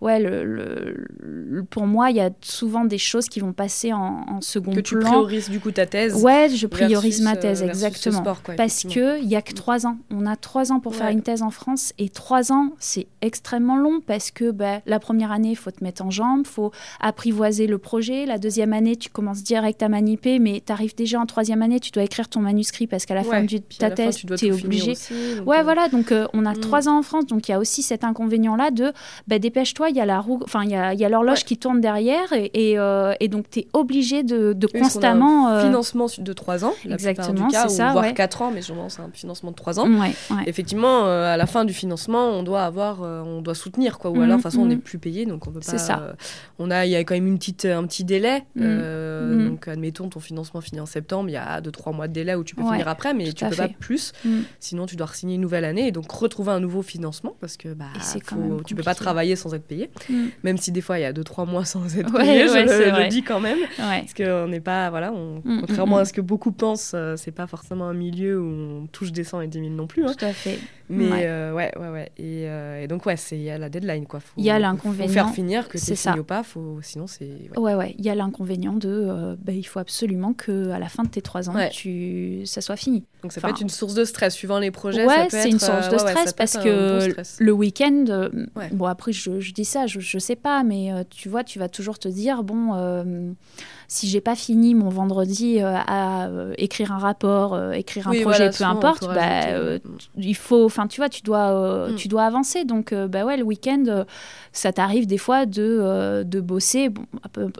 [0.00, 4.40] ouais, le, pour moi, il y a souvent des choses qui vont passer en, en
[4.40, 4.82] second plan.
[4.82, 8.22] Que tu priorises du coup ta thèse Ouais, je priorise ma thèse, exactement.
[8.56, 9.98] parce qu'il n'y a que trois ans.
[10.10, 13.76] On a trois ans pour faire une thèse en France et trois ans, c'est extrêmement
[13.76, 16.72] long parce que bah, la première année, il faut te mettre en jambe, il faut
[17.00, 18.26] apprivoiser le projet.
[18.26, 21.80] La deuxième année, tu commences direct à maniper, mais tu arrives déjà en troisième année,
[21.80, 24.94] tu dois écrire ton manuscrit parce qu'à la fin de ta thèse, tu es obligé.
[25.46, 26.60] ouais, euh, voilà, donc euh, on a mm.
[26.60, 28.92] trois ans en France, donc il y a aussi cet inconvénient-là de
[29.26, 31.56] bah, dépêche-toi, il y a la roue, enfin il y a, y a l'horloge qui
[31.56, 35.48] tourne derrière et, euh, et, donc tu es obligé de, de constamment.
[35.48, 39.02] Un financement de trois ans, exactement, c'est ça, voire quatre ans, mais je pense c'est
[39.02, 39.88] un financement de trois ans.
[40.46, 44.10] Effectivement, à la fin du financement, on doit avoir, euh, on doit soutenir quoi.
[44.10, 44.80] Ou alors de toute façon, on n'est mhm.
[44.80, 45.78] plus payé, donc on peut pas.
[45.78, 46.00] ça.
[46.00, 46.12] Euh,
[46.58, 48.40] on a, il y a quand même une petite, un petit délai.
[48.54, 48.62] Mhm.
[48.64, 49.48] Euh, mhm.
[49.48, 52.44] Donc admettons ton financement finit en septembre, il y a 2-3 mois de délai où
[52.44, 54.12] tu peux finir après, mais tu peux pas plus.
[54.60, 57.72] Sinon, tu dois signer une nouvelle année et donc retrouver un nouveau financement parce que
[57.72, 57.86] bah,
[58.24, 59.90] faut, tu peux pas travailler sans être payé.
[60.42, 63.22] Même si des fois il y a 2-3 mois sans être payé, je, le, dis
[63.22, 63.58] quand même.
[63.76, 65.12] Parce qu'on n'est pas, voilà,
[65.44, 69.24] contrairement à ce que beaucoup pensent, c'est pas forcément un milieu où on touche des
[69.24, 70.04] 100 et 10 000 non plus.
[70.04, 70.12] Hein.
[70.16, 70.58] Tout à fait.
[70.88, 71.10] Mais
[71.52, 72.12] ouais, ouais, ouais.
[72.16, 74.20] Et, euh, et, donc, ouais, il y a la deadline, quoi.
[74.36, 75.08] Il y a l'inconvénient.
[75.08, 77.50] Faut faire finir, que c'est signé ou pas, faut, sinon c'est...
[77.56, 78.88] Ouais, ouais, il y a l'inconvénient de...
[78.88, 82.42] Euh, bah, il faut absolument qu'à la fin de tes trois ans, tu...
[82.44, 83.04] ça soit fini.
[83.22, 85.06] Donc ça peut être une source de stress, suivant les projets.
[85.06, 87.08] Ouais, c'est une source de euh, stress, parce que
[87.38, 88.28] le week-end...
[88.72, 91.68] Bon, après, je, je, dis ça, je, je sais pas, mais tu vois, tu vas
[91.68, 93.34] toujours te dire, bon
[93.88, 96.28] si j'ai pas fini mon vendredi à
[96.58, 99.78] écrire un rapport, écrire un projet, peu importe, bah,
[100.16, 101.96] il faut Enfin, tu vois, tu dois, mm.
[101.96, 102.64] tu dois avancer.
[102.64, 104.04] Donc, bah ouais, le week-end,
[104.52, 106.88] ça t'arrive des fois de, de bosser.
[106.88, 107.04] Bon,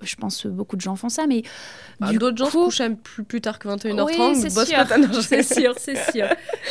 [0.02, 1.42] je pense beaucoup de gens font ça, mais
[2.00, 5.22] bah, D'autres gens se couchent plus, plus tard que 21h30, oui, c'est sûr.
[5.22, 6.26] c'est sûr, c'est sûr.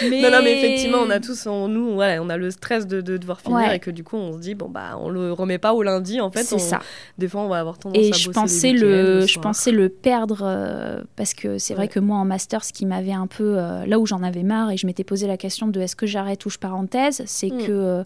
[0.10, 0.22] Mais...
[0.22, 3.02] Non, non, mais effectivement, on a tous en nous, voilà, on a le stress de,
[3.02, 5.58] de devoir finir et que du coup, on se dit, bon, bah, on le remet
[5.58, 6.44] pas au lundi, en fait.
[6.44, 6.80] C'est ça.
[7.18, 10.40] Des fois, on va avoir tendance et à je pensais le, je pensais le perdre
[10.44, 13.86] euh, parce que c'est vrai que moi, en master, ce qui m'avait un peu, euh,
[13.86, 16.46] là où j'en avais marre et je m'étais posé la question de est-ce que j'arrête
[16.46, 17.66] ou je parenthèse, c'est mm.
[17.66, 18.04] que, euh,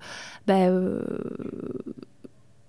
[0.47, 0.69] bah,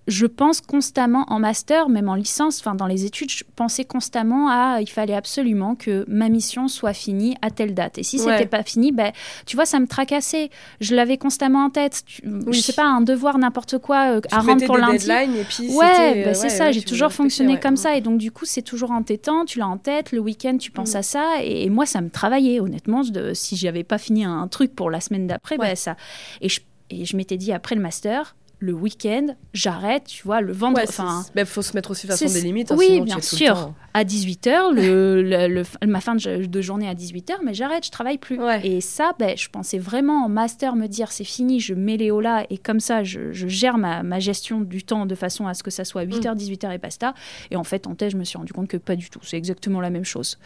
[0.07, 4.49] je pense constamment en master, même en licence, enfin dans les études, je pensais constamment
[4.49, 7.97] à il fallait absolument que ma mission soit finie à telle date.
[7.99, 9.11] Et si ce c'était pas fini, ben
[9.45, 10.49] tu vois, ça me tracassait.
[10.79, 12.03] Je l'avais constamment en tête.
[12.05, 15.09] Tu, Je sais pas, un devoir, n'importe quoi euh, à rendre pour lundi.
[15.11, 16.71] Et puis ouais, ben, c'est ça.
[16.71, 17.95] J'ai toujours fonctionné comme ça.
[17.95, 19.45] Et donc du coup, c'est toujours entêtant.
[19.45, 20.11] Tu l'as en tête.
[20.11, 20.97] Le week-end, tu penses mm.
[20.97, 21.25] à ça.
[21.43, 23.01] Et, moi, ça me travaillait honnêtement.
[23.01, 25.95] De, si j'avais pas fini un, truc pour la semaine d'après, ben, ça.
[26.41, 30.53] Et je, et je m'étais dit après le master, le week-end, j'arrête, tu vois, le
[30.53, 30.85] vendredi.
[30.87, 32.71] enfin, il faut se mettre aussi façon des limites.
[32.71, 33.73] Hein, oui, bien sûr.
[33.95, 38.39] À 18h, le, ma fin de, journée à 18h, mais j'arrête, je travaille plus.
[38.63, 42.11] Et ça, ben, je pensais vraiment en master me dire c'est fini, je mets les
[42.21, 45.71] là et comme ça, je, gère ma, gestion du temps de façon à ce que
[45.71, 46.71] ça soit 8h, 18h mm.
[46.71, 47.13] et basta.
[47.49, 49.19] Et en fait, en thèse, je me suis rendu compte que pas du tout.
[49.23, 50.37] C'est exactement la même chose.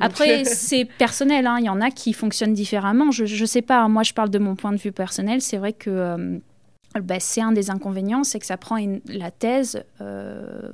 [0.00, 1.46] Après, c'est personnel.
[1.46, 1.56] Hein.
[1.60, 3.10] Il y en a qui fonctionnent différemment.
[3.10, 3.86] Je, je sais pas.
[3.88, 5.42] Moi, je parle de mon point de vue personnel.
[5.42, 5.90] C'est vrai que.
[5.90, 6.38] Euh,
[7.00, 9.84] bah, c'est un des inconvénients, c'est que ça prend la thèse.
[10.00, 10.70] Euh,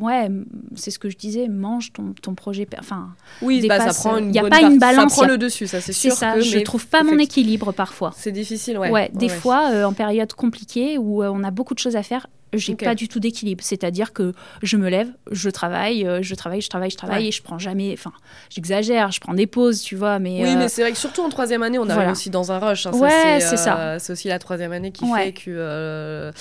[0.00, 0.28] ouais,
[0.74, 2.66] c'est ce que je disais, mange ton, ton projet.
[2.78, 5.12] Enfin, oui, bah, ça prend une Il n'y a pas une balance.
[5.12, 6.12] Ça prend le dessus, ça c'est sûr.
[6.12, 8.12] C'est ça, je ne trouve pas mon équilibre parfois.
[8.16, 8.90] C'est difficile, ouais.
[8.90, 12.02] Ouais, des fois, euh, en période compliquée où euh, on a beaucoup de choses à
[12.02, 13.62] faire, j'ai pas du tout d'équilibre.
[13.64, 14.32] C'est-à-dire que
[14.62, 17.58] je me lève, je travaille, euh, je travaille, je travaille, je travaille et je prends
[17.58, 17.92] jamais.
[17.92, 18.12] Enfin,
[18.50, 20.18] j'exagère, je prends des pauses, tu vois.
[20.18, 22.52] Mais oui, euh, mais c'est vrai que surtout en troisième année, on arrive aussi dans
[22.52, 22.86] un rush.
[22.86, 23.78] Hein, ouais, c'est ça.
[23.78, 26.32] Euh, c'est aussi la troisième année qui fait que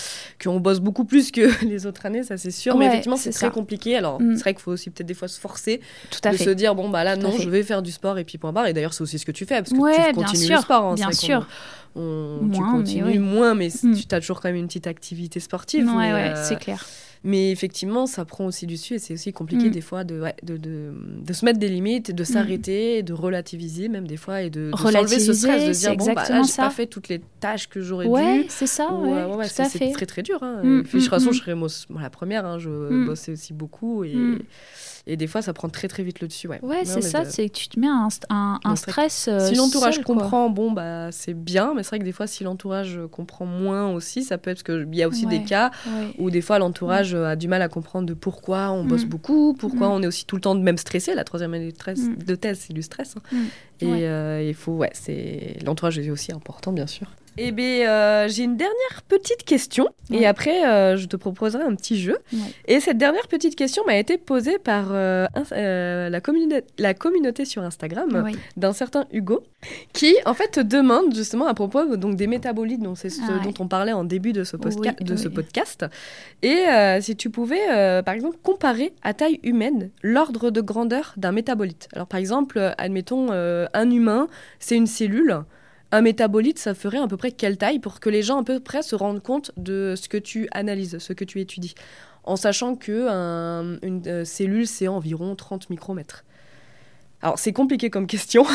[0.43, 2.77] qu'on bosse beaucoup plus que les autres années, ça c'est sûr.
[2.77, 3.95] mais effectivement, c'est très compliqué.
[3.95, 4.35] Alors, mm.
[4.35, 6.45] c'est vrai qu'il faut aussi peut-être des fois se forcer tout à de fait.
[6.45, 8.67] se dire bon bah là non, je vais faire du sport et puis point barre.
[8.67, 10.83] Et d'ailleurs, c'est aussi ce que tu fais parce que tu continues le sport.
[10.83, 11.45] Hein, bien sûr
[11.95, 13.95] moins, tu continues moins, mais hmm.
[13.95, 15.87] tu as toujours quand même une petite activité sportive.
[15.87, 16.85] Ouais, ouais, c'est clair.
[17.23, 19.71] Mais effectivement, ça prend aussi du dessus et c'est aussi compliqué hmm.
[19.71, 20.91] des fois de, de, de,
[21.23, 22.25] de, se mettre des limites, de hmm.
[22.25, 26.23] s'arrêter, de relativiser même des fois et de, s'enlever ce stress, de dire bon, bah,
[26.27, 28.45] là, j'ai pas fait toutes les tâches que j'aurais dû.
[28.49, 30.41] C'est ça, ouais, c'est très très dur.
[30.41, 30.61] Hein.
[30.63, 31.67] de toute façon, je serais moi,
[31.99, 34.15] la première, hein, je bossais aussi beaucoup et.
[35.07, 36.47] Et des fois, ça prend très très vite le dessus.
[36.47, 39.27] Ouais, ouais c'est ça, c'est que tu te mets un, un, stress.
[39.27, 42.43] Euh, si l'entourage comprend, bon, bah, c'est bien, mais c'est vrai que des fois, si
[42.43, 45.71] l'entourage comprend moins aussi, ça peut être parce qu'il y a aussi des cas
[46.17, 49.09] où des fois l'entourage a du mal à comprendre de pourquoi on bosse mm.
[49.09, 49.91] beaucoup, pourquoi mm.
[49.91, 51.15] on est aussi tout le temps même stressé.
[51.15, 52.15] La troisième année de, stress, mm.
[52.17, 53.15] de thèse, c'est du stress.
[53.17, 53.37] Hein.
[53.79, 57.07] Et euh, il faut, ouais, c'est l'entourage est aussi important, bien sûr.
[57.37, 61.73] Eh bien, euh, j'ai une dernière petite question et après, euh, je te proposerai un
[61.75, 62.17] petit jeu.
[62.67, 66.09] Et cette dernière petite question m'a été posée par euh, la,
[66.77, 69.43] la, communauté sur Instagram d'un certain Hugo
[69.93, 73.43] qui, en fait, te demande justement à propos donc, des métabolites, dont c'est ce ah
[73.43, 75.85] dont on parlait en début de ce, de ce podcast.
[76.41, 76.65] Et
[76.99, 81.87] si tu pouvais, par exemple, comparer à taille humaine l'ordre de grandeur d'un métabolite.
[81.93, 84.27] Alors, par exemple, admettons, un humain,
[84.59, 85.43] c'est une cellule
[85.91, 88.59] un métabolite, ça ferait à peu près quelle taille pour que les gens à peu
[88.59, 91.75] près se rendent compte de ce que tu analyses, ce que tu étudies,
[92.23, 93.07] en sachant que
[93.81, 96.23] une euh, cellule, c'est environ 30 micromètres.
[97.23, 98.45] Alors, c'est compliqué comme question.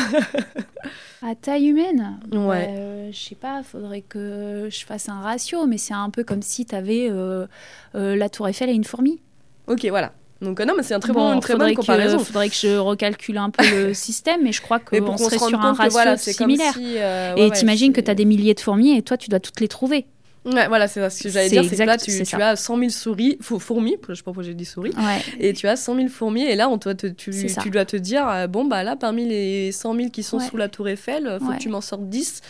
[1.21, 2.19] à taille humaine?
[2.33, 2.67] Ouais.
[2.69, 6.41] Euh, je sais pas, faudrait que je fasse un ratio, mais c'est un peu comme
[6.41, 7.47] si tu avais euh,
[7.93, 9.21] la Tour Eiffel et une fourmi.
[9.67, 10.13] Ok, voilà.
[10.41, 12.17] Donc euh, non, mais c'est un très bon, une très bonne comparaison.
[12.19, 15.59] Il faudrait que je recalcule un peu le système, mais je crois qu'on serait sur
[15.59, 16.77] un ratio similaire.
[16.77, 19.59] Euh, et t'imagines que tu as des milliers de fourmis et toi, tu dois toutes
[19.59, 20.05] les trouver.
[20.47, 21.63] Ouais, voilà, c'est ce que j'allais dire.
[21.67, 24.53] C'est que là, tu, tu as 100 000 souris, fourmis, je sais pas pourquoi j'ai
[24.53, 24.93] dit souris,
[25.39, 27.97] et tu as 100 000 fourmis, et là, on doit te, tu, tu, dois te
[27.97, 31.37] dire, euh, bon, bah là, parmi les 100 000 qui sont sous la Tour Eiffel,
[31.39, 32.41] il faut que tu m'en sortes 10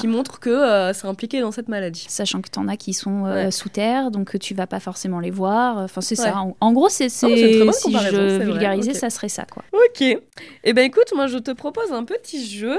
[0.00, 2.06] qui montrent que euh, c'est impliqué dans cette maladie.
[2.08, 5.20] Sachant que tu en as qui sont euh, sous terre, donc tu vas pas forcément
[5.20, 5.78] les voir.
[5.78, 6.44] Enfin, c'est ça.
[6.60, 9.64] En, gros, c'est si je vulgarisais, ça serait ça, quoi.
[9.72, 10.02] Ok.
[10.02, 10.20] Et
[10.64, 12.78] eh ben écoute, moi, je te propose un petit jeu.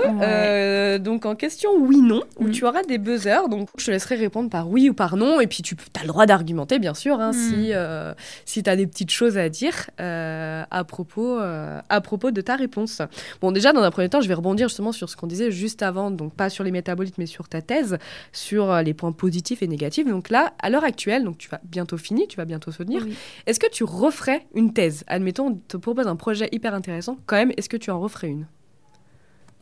[1.00, 2.52] donc, en question oui-non, où mm.
[2.52, 3.50] tu auras des buzzers.
[3.50, 5.40] Donc, je te laisserai répondre par oui ou par non.
[5.40, 7.74] Et puis tu as le droit d'argumenter, bien sûr, hein, si, hmm.
[7.74, 8.14] euh,
[8.46, 12.42] si tu as des petites choses à dire euh, à, propos, euh, à propos de
[12.42, 13.02] ta réponse.
[13.42, 15.82] Bon, déjà, dans un premier temps, je vais rebondir justement sur ce qu'on disait juste
[15.82, 17.98] avant, donc pas sur les métabolites, mais sur ta thèse,
[18.32, 20.08] sur les points positifs et négatifs.
[20.08, 23.06] Donc là, à l'heure actuelle, donc tu vas bientôt finir, tu vas bientôt soutenir,
[23.46, 25.04] est-ce que tu referais une thèse?
[25.08, 28.28] Admettons, on te propose un projet hyper intéressant, quand même, est-ce que tu en referais
[28.28, 28.48] une?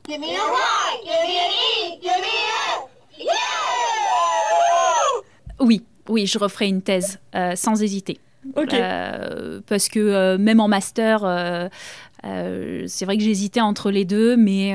[0.08, 0.38] Give me a
[1.03, 2.36] give me an E, give me
[5.66, 7.20] Oui, oui, je referai une thèse
[7.55, 8.20] sans hésiter.
[9.68, 11.70] parce que même en master,
[12.24, 14.74] c'est vrai que j'hésitais entre les deux, mais,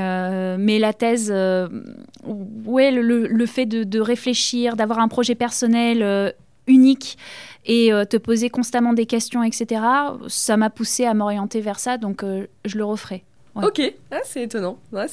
[0.58, 6.34] mais la thèse, ouais, le, le, fait de, de réfléchir, d'avoir un projet personnel
[6.66, 7.16] unique
[7.64, 9.82] et te poser constamment des questions, etc.,
[10.26, 12.24] ça m'a poussé à m'orienter vers ça, donc
[12.64, 13.22] je le referai.
[13.54, 13.80] Ok,
[14.10, 14.78] ah, c'est étonnant.
[14.92, 15.06] Ouais,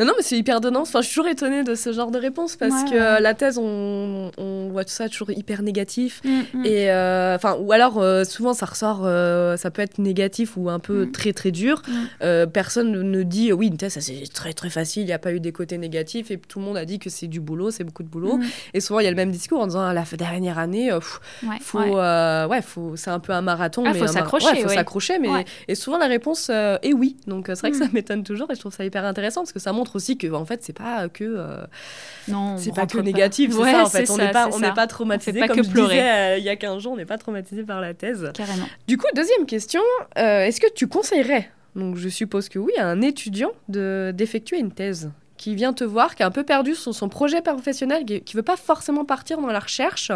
[0.00, 0.80] non, non, mais c'est hyper donnant.
[0.80, 3.58] Enfin, je suis toujours étonnée de ce genre de réponse parce que euh, la thèse,
[3.58, 6.22] on, on, voit tout ça toujours hyper négatif.
[6.24, 6.64] Mm, mm.
[6.64, 9.00] Et euh, ou alors euh, souvent ça ressort,
[9.58, 11.12] ça peut être négatif ou un peu mm.
[11.12, 11.82] très très dur.
[12.52, 15.02] personne ne dit oui, une thèse, c'est très très facile.
[15.02, 17.10] Il n'y a pas eu des côtés négatifs et tout le monde a dit que
[17.10, 18.40] c'est du boulot, c'est beaucoup de boulot.
[18.72, 20.90] Et souvent il y a le même discours en disant ah, la dernière année,
[21.60, 22.62] faut, ouais.
[22.62, 23.84] faut, c'est un peu un marathon.
[23.84, 24.62] Il ah, faut s'accrocher.
[24.62, 25.18] faut s'accrocher.
[25.18, 27.16] Mais et souvent la réponse est oui.
[27.26, 29.58] Donc c'est vrai que ça m'étonne toujours et je trouve ça hyper intéressant parce que
[29.58, 31.64] ça montre aussi que en fait c'est pas que euh,
[32.28, 34.10] non c'est pas que négatif c'est ça en fait.
[34.10, 36.56] On n'est pas on n'est pas traumatisé comme que je disais euh, il y a
[36.56, 38.30] 15 jours on n'est pas traumatisé par la thèse.
[38.34, 38.66] Carrément.
[38.88, 39.82] Du coup deuxième question
[40.18, 44.58] euh, est-ce que tu conseillerais donc je suppose que oui à un étudiant de d'effectuer
[44.58, 48.04] une thèse qui vient te voir qui a un peu perdu son, son projet professionnel
[48.04, 50.10] qui, qui veut pas forcément partir dans la recherche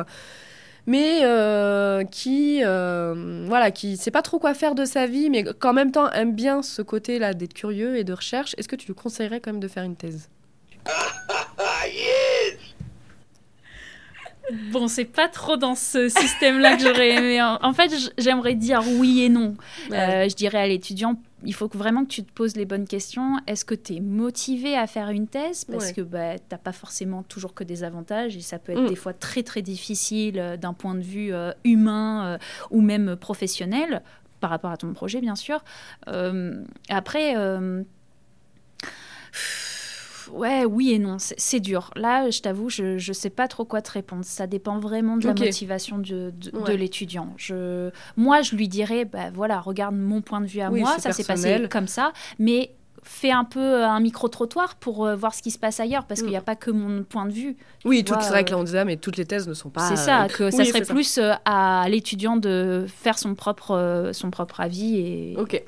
[0.86, 5.44] mais euh, qui euh, voilà qui sait pas trop quoi faire de sa vie mais
[5.44, 8.76] qu'en même temps aime bien ce côté là d'être curieux et de recherche est-ce que
[8.76, 10.28] tu lui conseillerais quand même de faire une thèse?
[14.70, 17.42] Bon, c'est pas trop dans ce système-là que j'aurais aimé.
[17.42, 19.54] En fait, j'aimerais dire oui et non.
[19.90, 23.38] Euh, je dirais à l'étudiant, il faut vraiment que tu te poses les bonnes questions.
[23.46, 25.64] Est-ce que tu es motivé à faire une thèse?
[25.64, 28.82] Parce que bah, tu n'as pas forcément toujours que des avantages et ça peut être
[28.82, 28.88] mm.
[28.88, 32.38] des fois très très difficile euh, d'un point de vue euh, humain
[32.70, 34.02] ou même professionnel
[34.40, 35.64] par rapport à ton projet, bien sûr.
[36.88, 37.34] après
[40.32, 41.90] ouais, oui et non, c'est dur.
[41.96, 44.24] Là, je t'avoue, je ne sais pas trop quoi te répondre.
[44.24, 47.32] Ça dépend vraiment de la motivation de, de, l'étudiant.
[47.36, 51.12] Je, moi, je lui dirais, bah, voilà, regarde mon point de vue à moi, ça
[51.12, 52.70] s'est passé comme ça, mais
[53.02, 56.22] fais un peu euh, un micro-trottoir pour euh, voir ce qui se passe ailleurs, parce
[56.22, 56.44] qu'il n'y a mm.
[56.44, 57.56] pas que mon point de vue.
[57.84, 59.88] Oui, c'est vrai que là on disait, mais toutes les thèses ne sont pas...
[59.88, 64.96] C'est ça, que ça serait plus à l'étudiant de faire son propre, son propre avis.
[64.96, 65.36] Et...
[65.38, 65.62] Ok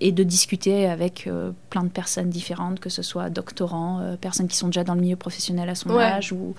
[0.00, 4.48] et de discuter avec euh, plein de personnes différentes, que ce soit doctorants, euh, personnes
[4.48, 6.54] qui sont déjà dans le milieu professionnel à son âge, ou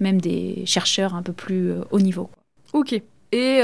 [0.00, 2.30] même des chercheurs un peu plus euh, haut niveau.
[2.72, 2.92] Ok.
[3.34, 3.60] Et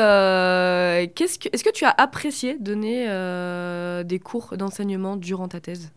[1.15, 3.05] qu'est-ce que, est-ce que tu as apprécié donner
[4.05, 5.93] des cours d'enseignement durant ta thèse?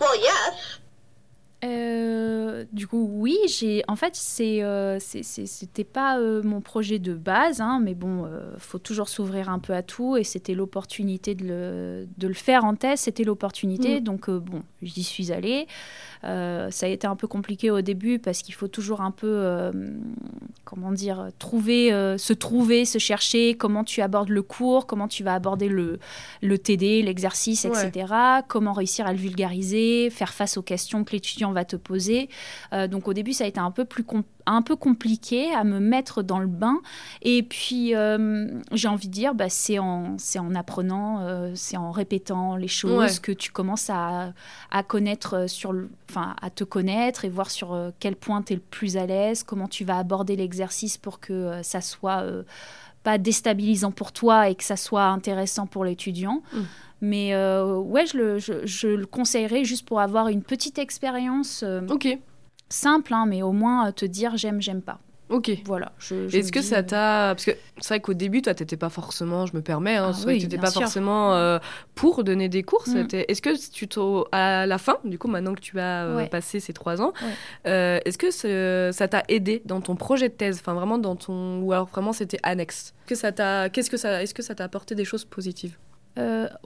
[0.00, 0.81] Oh yes
[1.64, 3.84] euh, du coup, oui, j'ai.
[3.86, 8.78] En fait, c'est, euh, c'était pas euh, mon projet de base, hein, mais bon, faut
[8.78, 12.74] toujours s'ouvrir un peu à tout, et c'était l'opportunité de le, de le faire en
[12.74, 14.04] thèse, c'était l'opportunité, mm.
[14.04, 15.66] donc bon, j'y suis allée.
[16.24, 19.26] Euh, ça a été un peu compliqué au début parce qu'il faut toujours un peu,
[19.28, 19.72] euh,
[20.64, 25.24] comment dire, trouver, euh, se trouver, se chercher, comment tu abordes le cours, comment tu
[25.24, 25.98] vas aborder le,
[26.40, 28.14] le TD, l'exercice, etc.
[28.48, 32.28] Comment réussir à le vulgariser, faire face aux questions que l'étudiant va te poser.
[32.90, 34.04] donc au début, ça a été un peu plus
[34.46, 36.80] un peu compliqué à me mettre dans le bain.
[37.22, 37.94] Et puis,
[38.72, 43.32] j'ai envie de dire, bah, c'est en, en apprenant, c'est en répétant les choses que
[43.32, 44.32] tu commences à,
[44.70, 48.52] à connaître sur le, enfin, à te connaître et voir sur euh, quel point tu
[48.52, 52.22] es le plus à l'aise, comment tu vas aborder l'exercice pour que euh, ça soit
[52.22, 52.42] euh,
[53.02, 56.42] pas déstabilisant pour toi et que ça soit intéressant pour l'étudiant.
[56.52, 56.60] Mm.
[57.04, 61.64] Mais ouais, je le, je, le, conseillerais juste pour avoir une petite expérience
[62.72, 64.98] simple, hein, mais au moins te dire j'aime, j'aime pas.
[65.32, 65.50] Ok.
[65.64, 65.92] Voilà.
[66.10, 67.34] Est-ce que ça euh, t'a.
[67.34, 70.26] Parce que c'est vrai qu'au début, toi, t'étais pas forcément, je me permets, hein, ah,
[70.26, 71.58] t'étais pas forcément euh,
[71.94, 72.84] pour donner des cours.
[72.86, 73.06] Mm.
[73.28, 73.88] Est-ce que tu
[74.30, 77.12] à la fin, du coup, maintenant que tu as euh, passé ces trois ans,
[77.64, 81.60] est-ce que ça t'a aidé dans ton projet de thèse Enfin, vraiment dans ton.
[81.62, 82.92] Ou alors vraiment c'était annexe?
[83.06, 83.70] Que ça t'a.
[83.70, 84.22] Qu'est-ce que ça.
[84.22, 85.78] Est-ce que ça t'a apporté des choses positives?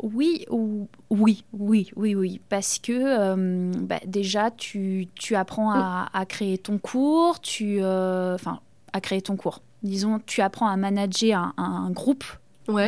[0.02, 3.34] Oui, ou, oui, oui, oui, oui, parce que
[3.82, 8.60] bah, déjà tu, apprends à, créer ton cours, tu, enfin,
[8.92, 9.60] à créer ton cours.
[9.82, 12.24] Disons, tu apprends à manager un, groupe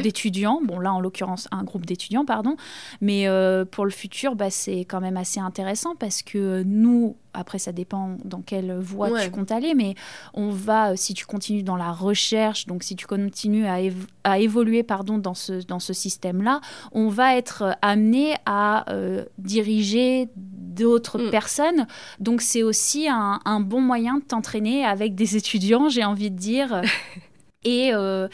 [0.03, 0.61] d'étudiants.
[0.65, 2.57] Bon, là, en l'occurrence, un groupe d'étudiants, pardon.
[3.01, 7.59] Mais euh, pour le futur, bah, c'est quand même assez intéressant parce que nous, après,
[7.59, 9.95] ça dépend dans quelle voie tu comptes aller, mais
[10.35, 13.79] on va, euh, si tu continues dans la recherche, donc si tu continues à,
[14.25, 16.61] à évoluer pardon, dans ce, dans ce système-là,
[16.93, 21.31] on va être amené à euh, diriger d'autres mm.
[21.31, 21.87] personnes.
[22.19, 26.37] Donc c'est aussi un, un, bon moyen de t'entraîner avec des étudiants, j'ai envie de
[26.37, 26.83] dire.
[27.65, 28.29] et, euh,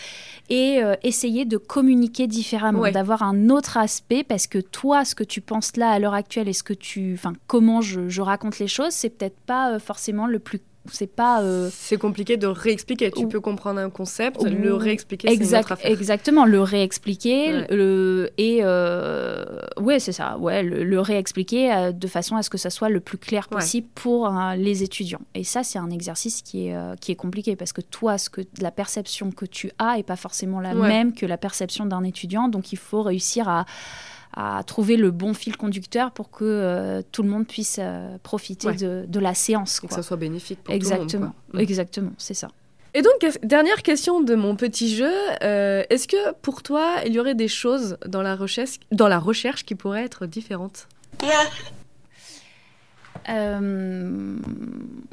[0.49, 5.25] et euh, essayer de communiquer différemment, d'avoir un autre aspect, parce que toi, ce que
[5.25, 8.59] tu penses là à l'heure actuelle et ce que tu, enfin, comment je, je, raconte
[8.59, 10.61] les choses, c'est peut-être pas euh, forcément le plus
[10.91, 11.43] c'est pas.
[11.43, 13.11] euh, C'est compliqué de réexpliquer.
[13.11, 17.67] Tu Ou- peux comprendre un concept, Ou- le réexpliquer, Exact- exactement, le réexpliquer Ouais.
[17.71, 19.45] le, et euh,
[19.81, 22.89] ouais, c'est ça, ouais, le, le réexpliquer euh, de façon à ce que ça soit
[22.89, 23.59] le plus clair Ouais.
[23.59, 25.21] possible pour euh, les étudiants.
[25.35, 28.41] Et ça, c'est un exercice qui est, qui est compliqué parce que toi, ce que,
[28.61, 30.89] la perception que tu as est pas forcément la Ouais.
[30.89, 32.49] même que la perception d'un étudiant.
[32.49, 33.65] Donc, il faut réussir à,
[34.37, 38.69] à trouver le bon fil conducteur pour que euh, tout le monde puisse euh, profiter
[38.69, 38.75] Ouais.
[38.77, 39.79] de, de la séance.
[39.79, 39.97] Et que quoi.
[39.97, 41.33] ça soit bénéfique pour Exactement, tout le monde.
[41.53, 41.61] quoi.
[41.61, 41.63] Mm.
[41.63, 42.49] exactement, c'est ça.
[42.97, 43.13] Et donc,
[43.43, 45.11] dernière question de mon petit jeu.
[45.43, 49.19] euh, Est-ce que pour toi, il y aurait des choses dans la recherche, dans la
[49.19, 50.87] recherche qui pourraient être différentes?
[53.29, 54.37] Euh,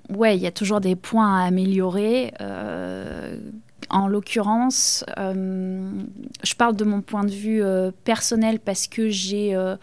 [0.10, 2.34] ouais, il y a toujours des points à améliorer.
[2.42, 3.38] Euh,
[3.90, 6.04] en l'occurrence, euh,
[6.44, 9.76] je parle de mon point de vue euh, personnel parce que j'ai, euh,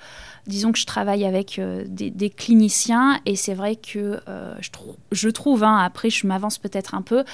[0.47, 4.21] disons que je travaille avec des, cliniciens et c'est vrai que
[5.13, 7.25] je trouve, hein, après je m'avance peut-être un peu,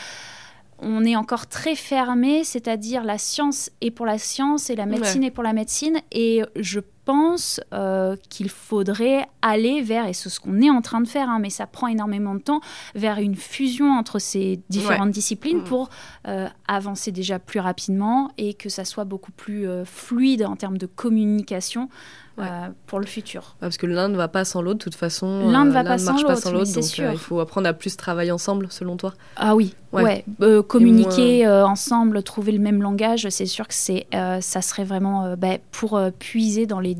[0.85, 5.25] on est encore très fermé, c'est-à-dire la science est pour la science et la médecine
[5.25, 5.99] est pour la médecine.
[6.13, 11.01] Et je pense euh, qu'il faudrait aller vers, et c'est ce qu'on est en train
[11.01, 12.61] de faire, hein, mais ça prend énormément de temps,
[12.95, 15.65] vers une fusion entre ces différentes disciplines Mhm.
[15.65, 15.91] pour
[16.29, 20.79] euh, avancer déjà plus rapidement et que ça soit beaucoup plus euh, fluide en termes
[20.79, 21.89] de communication
[22.37, 22.45] Ouais.
[22.51, 23.43] euh, pour le futur.
[23.43, 25.51] Ouais, Parce que l'un ne va pas sans l'autre, de toute façon.
[25.51, 27.05] L'un ne euh, va pas sans l'autre, donc, sûr.
[27.05, 29.15] euh, il faut apprendre à plus travailler ensemble, selon toi.
[29.37, 30.03] Ah oui, Ouais.
[30.03, 30.25] ouais.
[30.43, 34.85] Euh, communiquer euh, ensemble, trouver le même langage, c'est sûr que c'est, euh, ça serait
[34.85, 36.97] vraiment euh, bah, pour euh, puiser dans les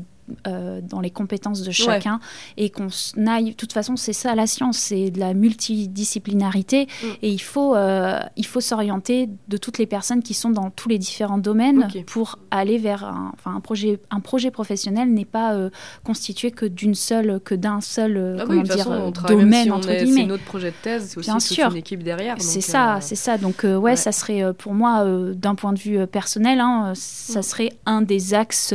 [0.47, 2.19] euh, dans les compétences de chacun
[2.57, 2.87] et qu'on
[3.27, 3.51] aille.
[3.51, 7.07] De toute façon, c'est ça la science, c'est de la multidisciplinarité Mm.
[7.21, 10.89] et il faut euh, il faut s'orienter de toutes les personnes qui sont dans tous
[10.89, 15.53] les différents domaines pour aller vers un, enfin un projet un projet professionnel n'est pas
[15.53, 15.69] euh,
[16.03, 20.03] constitué que d'une seule que d'un seul Ah comment dire façon, domaine si entre est-
[20.03, 20.21] guillemets.
[20.21, 21.71] C'est notre projet de thèse, c'est aussi Bien toute sûr.
[21.71, 22.35] une équipe derrière.
[22.39, 23.37] C'est ça, c'est ça.
[23.37, 23.95] Donc ouais, ouais.
[23.95, 27.43] ça serait pour moi, d'un point de vue personnel, hein, ça Mm.
[27.43, 28.73] serait un des axes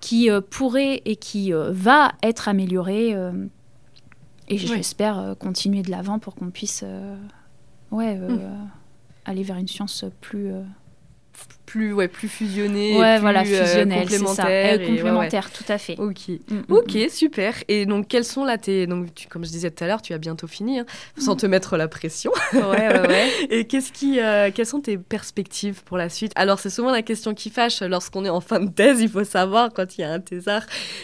[0.00, 3.14] qui euh, pourrait et qui euh, va être amélioré.
[3.14, 3.46] euh,
[4.48, 6.84] et j'espère continuer de l'avant pour qu'on puisse,
[7.90, 8.38] ouais, Mm.
[9.24, 10.52] aller vers une science plus,
[11.66, 14.46] plus, ouais, plus fusionné, ouais, plus, voilà, euh, complémentaire.
[14.48, 14.96] Et ouais, ouais.
[14.96, 15.96] complémentaire, tout à fait.
[15.98, 16.28] Ok.
[16.28, 17.08] Mm, mm, Ok, mm.
[17.10, 17.54] super.
[17.68, 18.86] Et donc, quels sont là tes.
[18.86, 20.86] Donc, tu- comme je disais tout à l'heure, tu as bientôt fini, hein,
[21.18, 22.32] sans te mettre la pression.
[23.50, 26.32] Et qu'est-ce qui, euh, quelles sont tes perspectives pour la suite?
[26.36, 29.00] Alors, c'est souvent la question qui fâche lorsqu'on est en fin de thèse.
[29.00, 30.62] Il faut savoir, quand il y a un thésard,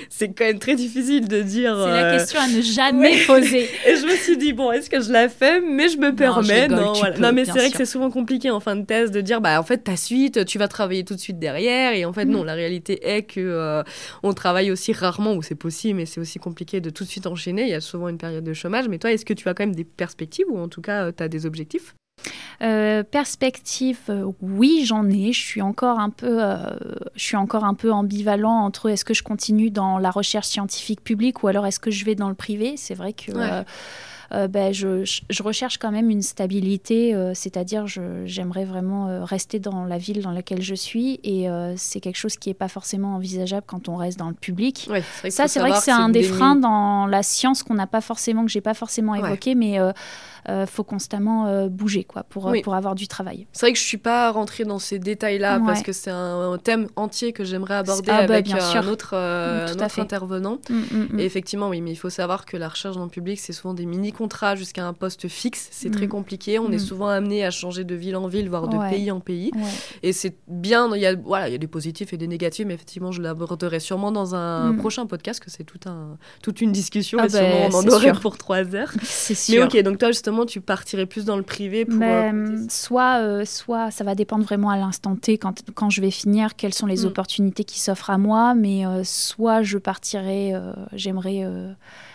[0.08, 1.74] c'est quand même très difficile de dire.
[1.76, 3.68] C'est la euh, question à ne jamais poser.
[3.86, 5.60] Et je me suis dit, bon, est-ce que je la fais?
[5.60, 6.62] Mais je me permets.
[6.62, 7.14] rigole, non, tu voilà.
[7.16, 7.72] peux, non, mais c'est vrai sûr.
[7.72, 10.44] que c'est souvent compliqué en fin de thèse de dire, bah, en fait, ta suite,
[10.44, 11.92] tu vas travailler tout de suite derrière.
[11.94, 12.30] Et en fait, Mm.
[12.30, 13.82] non, la réalité est que euh,
[14.22, 17.26] on travaille aussi rarement, où c'est possible, mais c'est aussi compliqué de tout de suite
[17.26, 17.62] enchaîner.
[17.62, 18.88] Il y a souvent une période de chômage.
[18.88, 21.22] Mais toi, est-ce que tu as quand même des perspectives ou en tout cas, tu
[21.22, 21.94] as des objectifs?
[22.62, 25.32] Euh, perspective, euh, oui, j'en ai.
[25.32, 26.56] Je suis encore un peu, euh,
[27.16, 31.02] je suis encore un peu ambivalent entre est-ce que je continue dans la recherche scientifique
[31.02, 32.74] publique ou alors est-ce que je vais dans le privé.
[32.76, 33.64] C'est vrai que Ouais.
[34.34, 37.86] Euh, ben, je, je- recherche quand même une stabilité, euh, c'est-à-dire
[38.24, 42.36] j'aimerais vraiment euh, rester dans la ville dans laquelle je suis et c'est quelque chose
[42.36, 44.88] qui n'est pas forcément envisageable quand on reste dans le public.
[44.90, 48.00] Ouais, Ça, c'est vrai que c'est un des freins dans la science qu'on n'a pas
[48.00, 49.18] forcément, que j'ai pas forcément Ouais.
[49.20, 49.78] évoqué, mais
[50.48, 52.62] euh, faut constamment euh, bouger quoi pour, euh, Oui.
[52.62, 53.46] pour avoir du travail.
[53.52, 55.66] C'est vrai que je suis pas rentrée dans ces détails-là Ouais.
[55.66, 58.56] parce que c'est un, un thème entier que j'aimerais aborder Ah bah, avec sûr.
[58.60, 60.58] un autre, Mm, un autre intervenant.
[60.68, 60.74] Mm,
[61.14, 61.20] mm.
[61.20, 63.74] Et effectivement, oui, mais il faut savoir que la recherche dans le public, c'est souvent
[63.74, 65.68] des mini-contrats jusqu'à un poste fixe.
[65.70, 66.58] C'est très compliqué.
[66.58, 68.90] On est souvent amené à changer de ville en ville, voire de Ouais.
[68.90, 69.50] pays en pays.
[69.54, 69.60] Ouais.
[70.02, 72.66] Et c'est bien, il y, a, voilà, il y a des positifs et des négatifs,
[72.66, 76.72] mais effectivement, je l'aborderai sûrement dans un prochain podcast, que c'est tout un, toute une
[76.72, 77.18] discussion.
[77.20, 78.20] Ah et sûrement, bah, on en aurait sûr.
[78.20, 78.92] pour trois heures.
[79.02, 79.64] C'est Mais sûr.
[79.66, 81.98] ok, donc toi, justement, tu partirais plus dans le privé pour.
[81.98, 85.90] Mais, euh, hum, soit, euh, soit ça va dépendre vraiment à l'instant T quand, quand
[85.90, 87.06] je vais finir, quelles sont les Mm.
[87.06, 90.52] opportunités qui s'offrent à moi, mais euh, soit je partirai,
[90.92, 91.44] j'aimerais...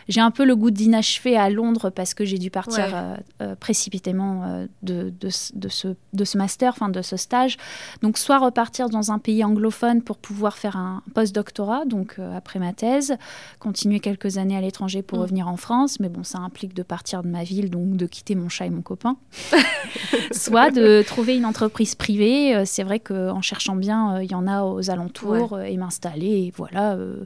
[0.07, 2.91] j'ai un peu le goût d'inachevé à Londres parce que j'ai dû partir Ouais.
[2.93, 7.17] euh, euh, précipitamment euh, de, de, ce- de ce, de ce master, enfin de ce
[7.17, 7.57] stage.
[8.01, 12.59] Donc soit repartir dans un pays anglophone pour pouvoir faire un post-doctorat, donc euh, après
[12.59, 13.17] ma thèse,
[13.59, 15.21] continuer quelques années à l'étranger pour Mm.
[15.21, 18.35] revenir en France, mais bon, ça implique de partir de ma ville, donc de quitter
[18.35, 19.17] mon chat et mon copain.
[20.31, 22.63] soit de trouver une entreprise privée.
[22.65, 26.93] C'est vrai qu'en cherchant bien, il y en a aux alentours et m'installer et voilà,
[26.93, 27.23] euh,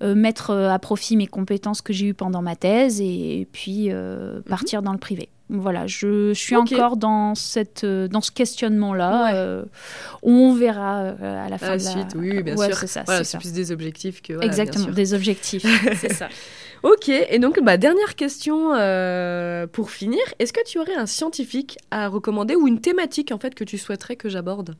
[0.00, 4.40] mettre euh, à profit mes compétences que j'ai eues pendant ma thèse et, puis euh,
[4.48, 5.28] partir dans le privé.
[5.50, 9.24] Voilà, je, suis encore dans, cette, euh, dans ce questionnement-là.
[9.24, 9.30] Ouais.
[9.34, 9.64] Euh,
[10.22, 12.66] on verra euh, à la à fin la de la suite, oui, oui, bien Ouais,
[12.66, 12.76] sûr.
[12.76, 14.34] c'est ça, Voilà, c'est plus des objectifs que.
[14.34, 15.64] voilà, Exactement, des objectifs,
[16.00, 16.28] c'est ça.
[16.82, 20.20] Ok, et donc bah, dernière question euh, pour finir.
[20.38, 23.78] Est-ce que tu aurais un scientifique à recommander ou une thématique en fait que tu
[23.78, 24.74] souhaiterais que j'aborde?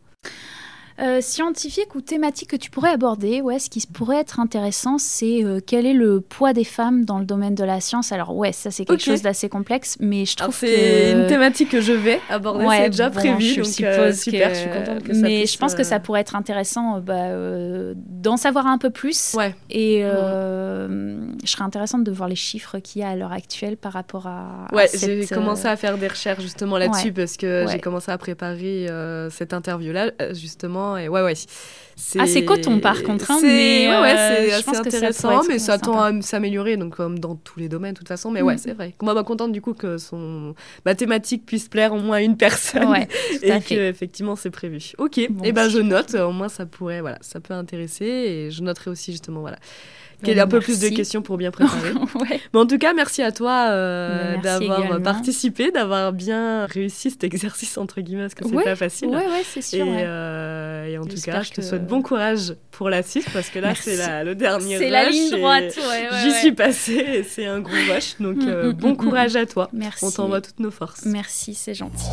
[1.01, 5.45] Euh, scientifique ou thématique que tu pourrais aborder, ouais, ce qui pourrait être intéressant, c'est
[5.45, 8.11] euh, quel est le poids des femmes dans le domaine de la science?
[8.11, 11.69] Alors ouais, ça c'est quelque chose d'assez complexe, mais je trouve que c'est une thématique
[11.69, 13.45] que je vais aborder, c'est déjà prévu.
[13.45, 16.23] Je donc, euh, super, je suis contente que ça Mais je pense que ça pourrait
[16.23, 17.29] être intéressant bah,
[17.95, 19.35] d'en savoir un peu plus.
[19.35, 19.55] Ouais.
[19.71, 23.93] Et je serais intéressante de voir les chiffres qu'il y a à l'heure actuelle par
[23.93, 24.67] rapport à.
[24.73, 28.89] Ouais, j'ai commencé à faire des recherches justement là-dessus parce que j'ai commencé à préparer
[29.31, 31.35] cette interview-là justement et ouais, ouais.
[31.97, 32.45] C'est...
[32.45, 33.31] coton par contre.
[33.31, 37.35] Hein, c'est mais, ouais, c'est assez intéressant, mais ça tend à s'améliorer, donc comme dans
[37.35, 38.31] tous les domaines de toute façon.
[38.31, 38.59] Mais ouais, mm.
[38.59, 38.95] c'est vrai.
[39.03, 40.55] Moi, bah, contente du coup que son
[40.87, 43.09] mathématique puisse plaire au moins à une personne ouais,
[43.43, 44.93] et que effectivement c'est prévu.
[44.99, 46.15] Ok, et eh ben je note.
[46.15, 49.59] Au moins ça pourrait, voilà, ça peut intéresser et je noterai aussi justement voilà
[50.23, 51.93] qu'il y ait un peu plus de questions pour bien préparer.
[52.53, 57.79] Mais en tout cas, merci à toi euh, d'avoir participé, d'avoir bien réussi cet exercice
[57.79, 59.09] entre guillemets, parce que c'est pas facile.
[59.09, 59.87] Ouais, ouais, c'est sûr.
[59.87, 63.49] Et, euh, et en tout cas, je te souhaite bon courage pour la suite, parce
[63.49, 65.79] que là, c'est le dernier C'est la ligne droite,
[66.23, 68.17] J'y suis passée et c'est un gros rush.
[68.21, 69.69] Donc, mm, euh, mm, bon mm, courage à toi.
[69.73, 70.05] Merci.
[70.05, 71.05] On t'envoie toutes nos forces.
[71.05, 72.07] Merci, c'est gentil.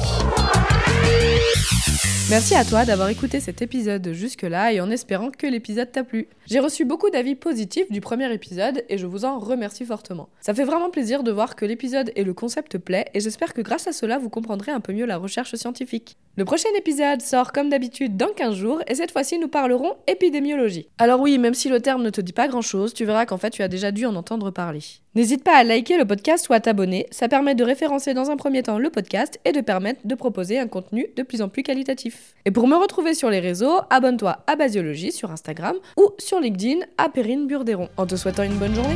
[2.27, 6.27] Merci à toi d'avoir écouté cet épisode jusque-là et en espérant que l'épisode t'a plu.
[6.47, 10.27] J'ai reçu beaucoup d'avis positifs du premier épisode et je vous en remercie fortement.
[10.41, 13.61] Ça fait vraiment plaisir de voir que l'épisode et le concept plaît et j'espère que
[13.61, 16.17] grâce à cela vous comprendrez un peu mieux la recherche scientifique.
[16.35, 20.87] Le prochain épisode sort comme d'habitude dans 15 jours et cette fois-ci nous parlerons épidémiologie.
[20.97, 23.51] Alors oui, même si le terme ne te dit pas grand-chose, tu verras qu'en fait
[23.51, 24.81] tu as déjà dû en entendre parler.
[25.13, 28.35] N'hésite pas à liker le podcast ou à t'abonner, ça permet de référencer dans un
[28.35, 31.63] premier temps le podcast et de permettre de proposer un contenu de plus en plus
[31.63, 32.33] qualitatif.
[32.45, 36.85] Et pour me retrouver sur les réseaux, abonne-toi à Basiologie sur Instagram ou sur LinkedIn
[36.97, 37.89] à Perrine Burderon.
[37.97, 38.95] En te souhaitant une bonne journée.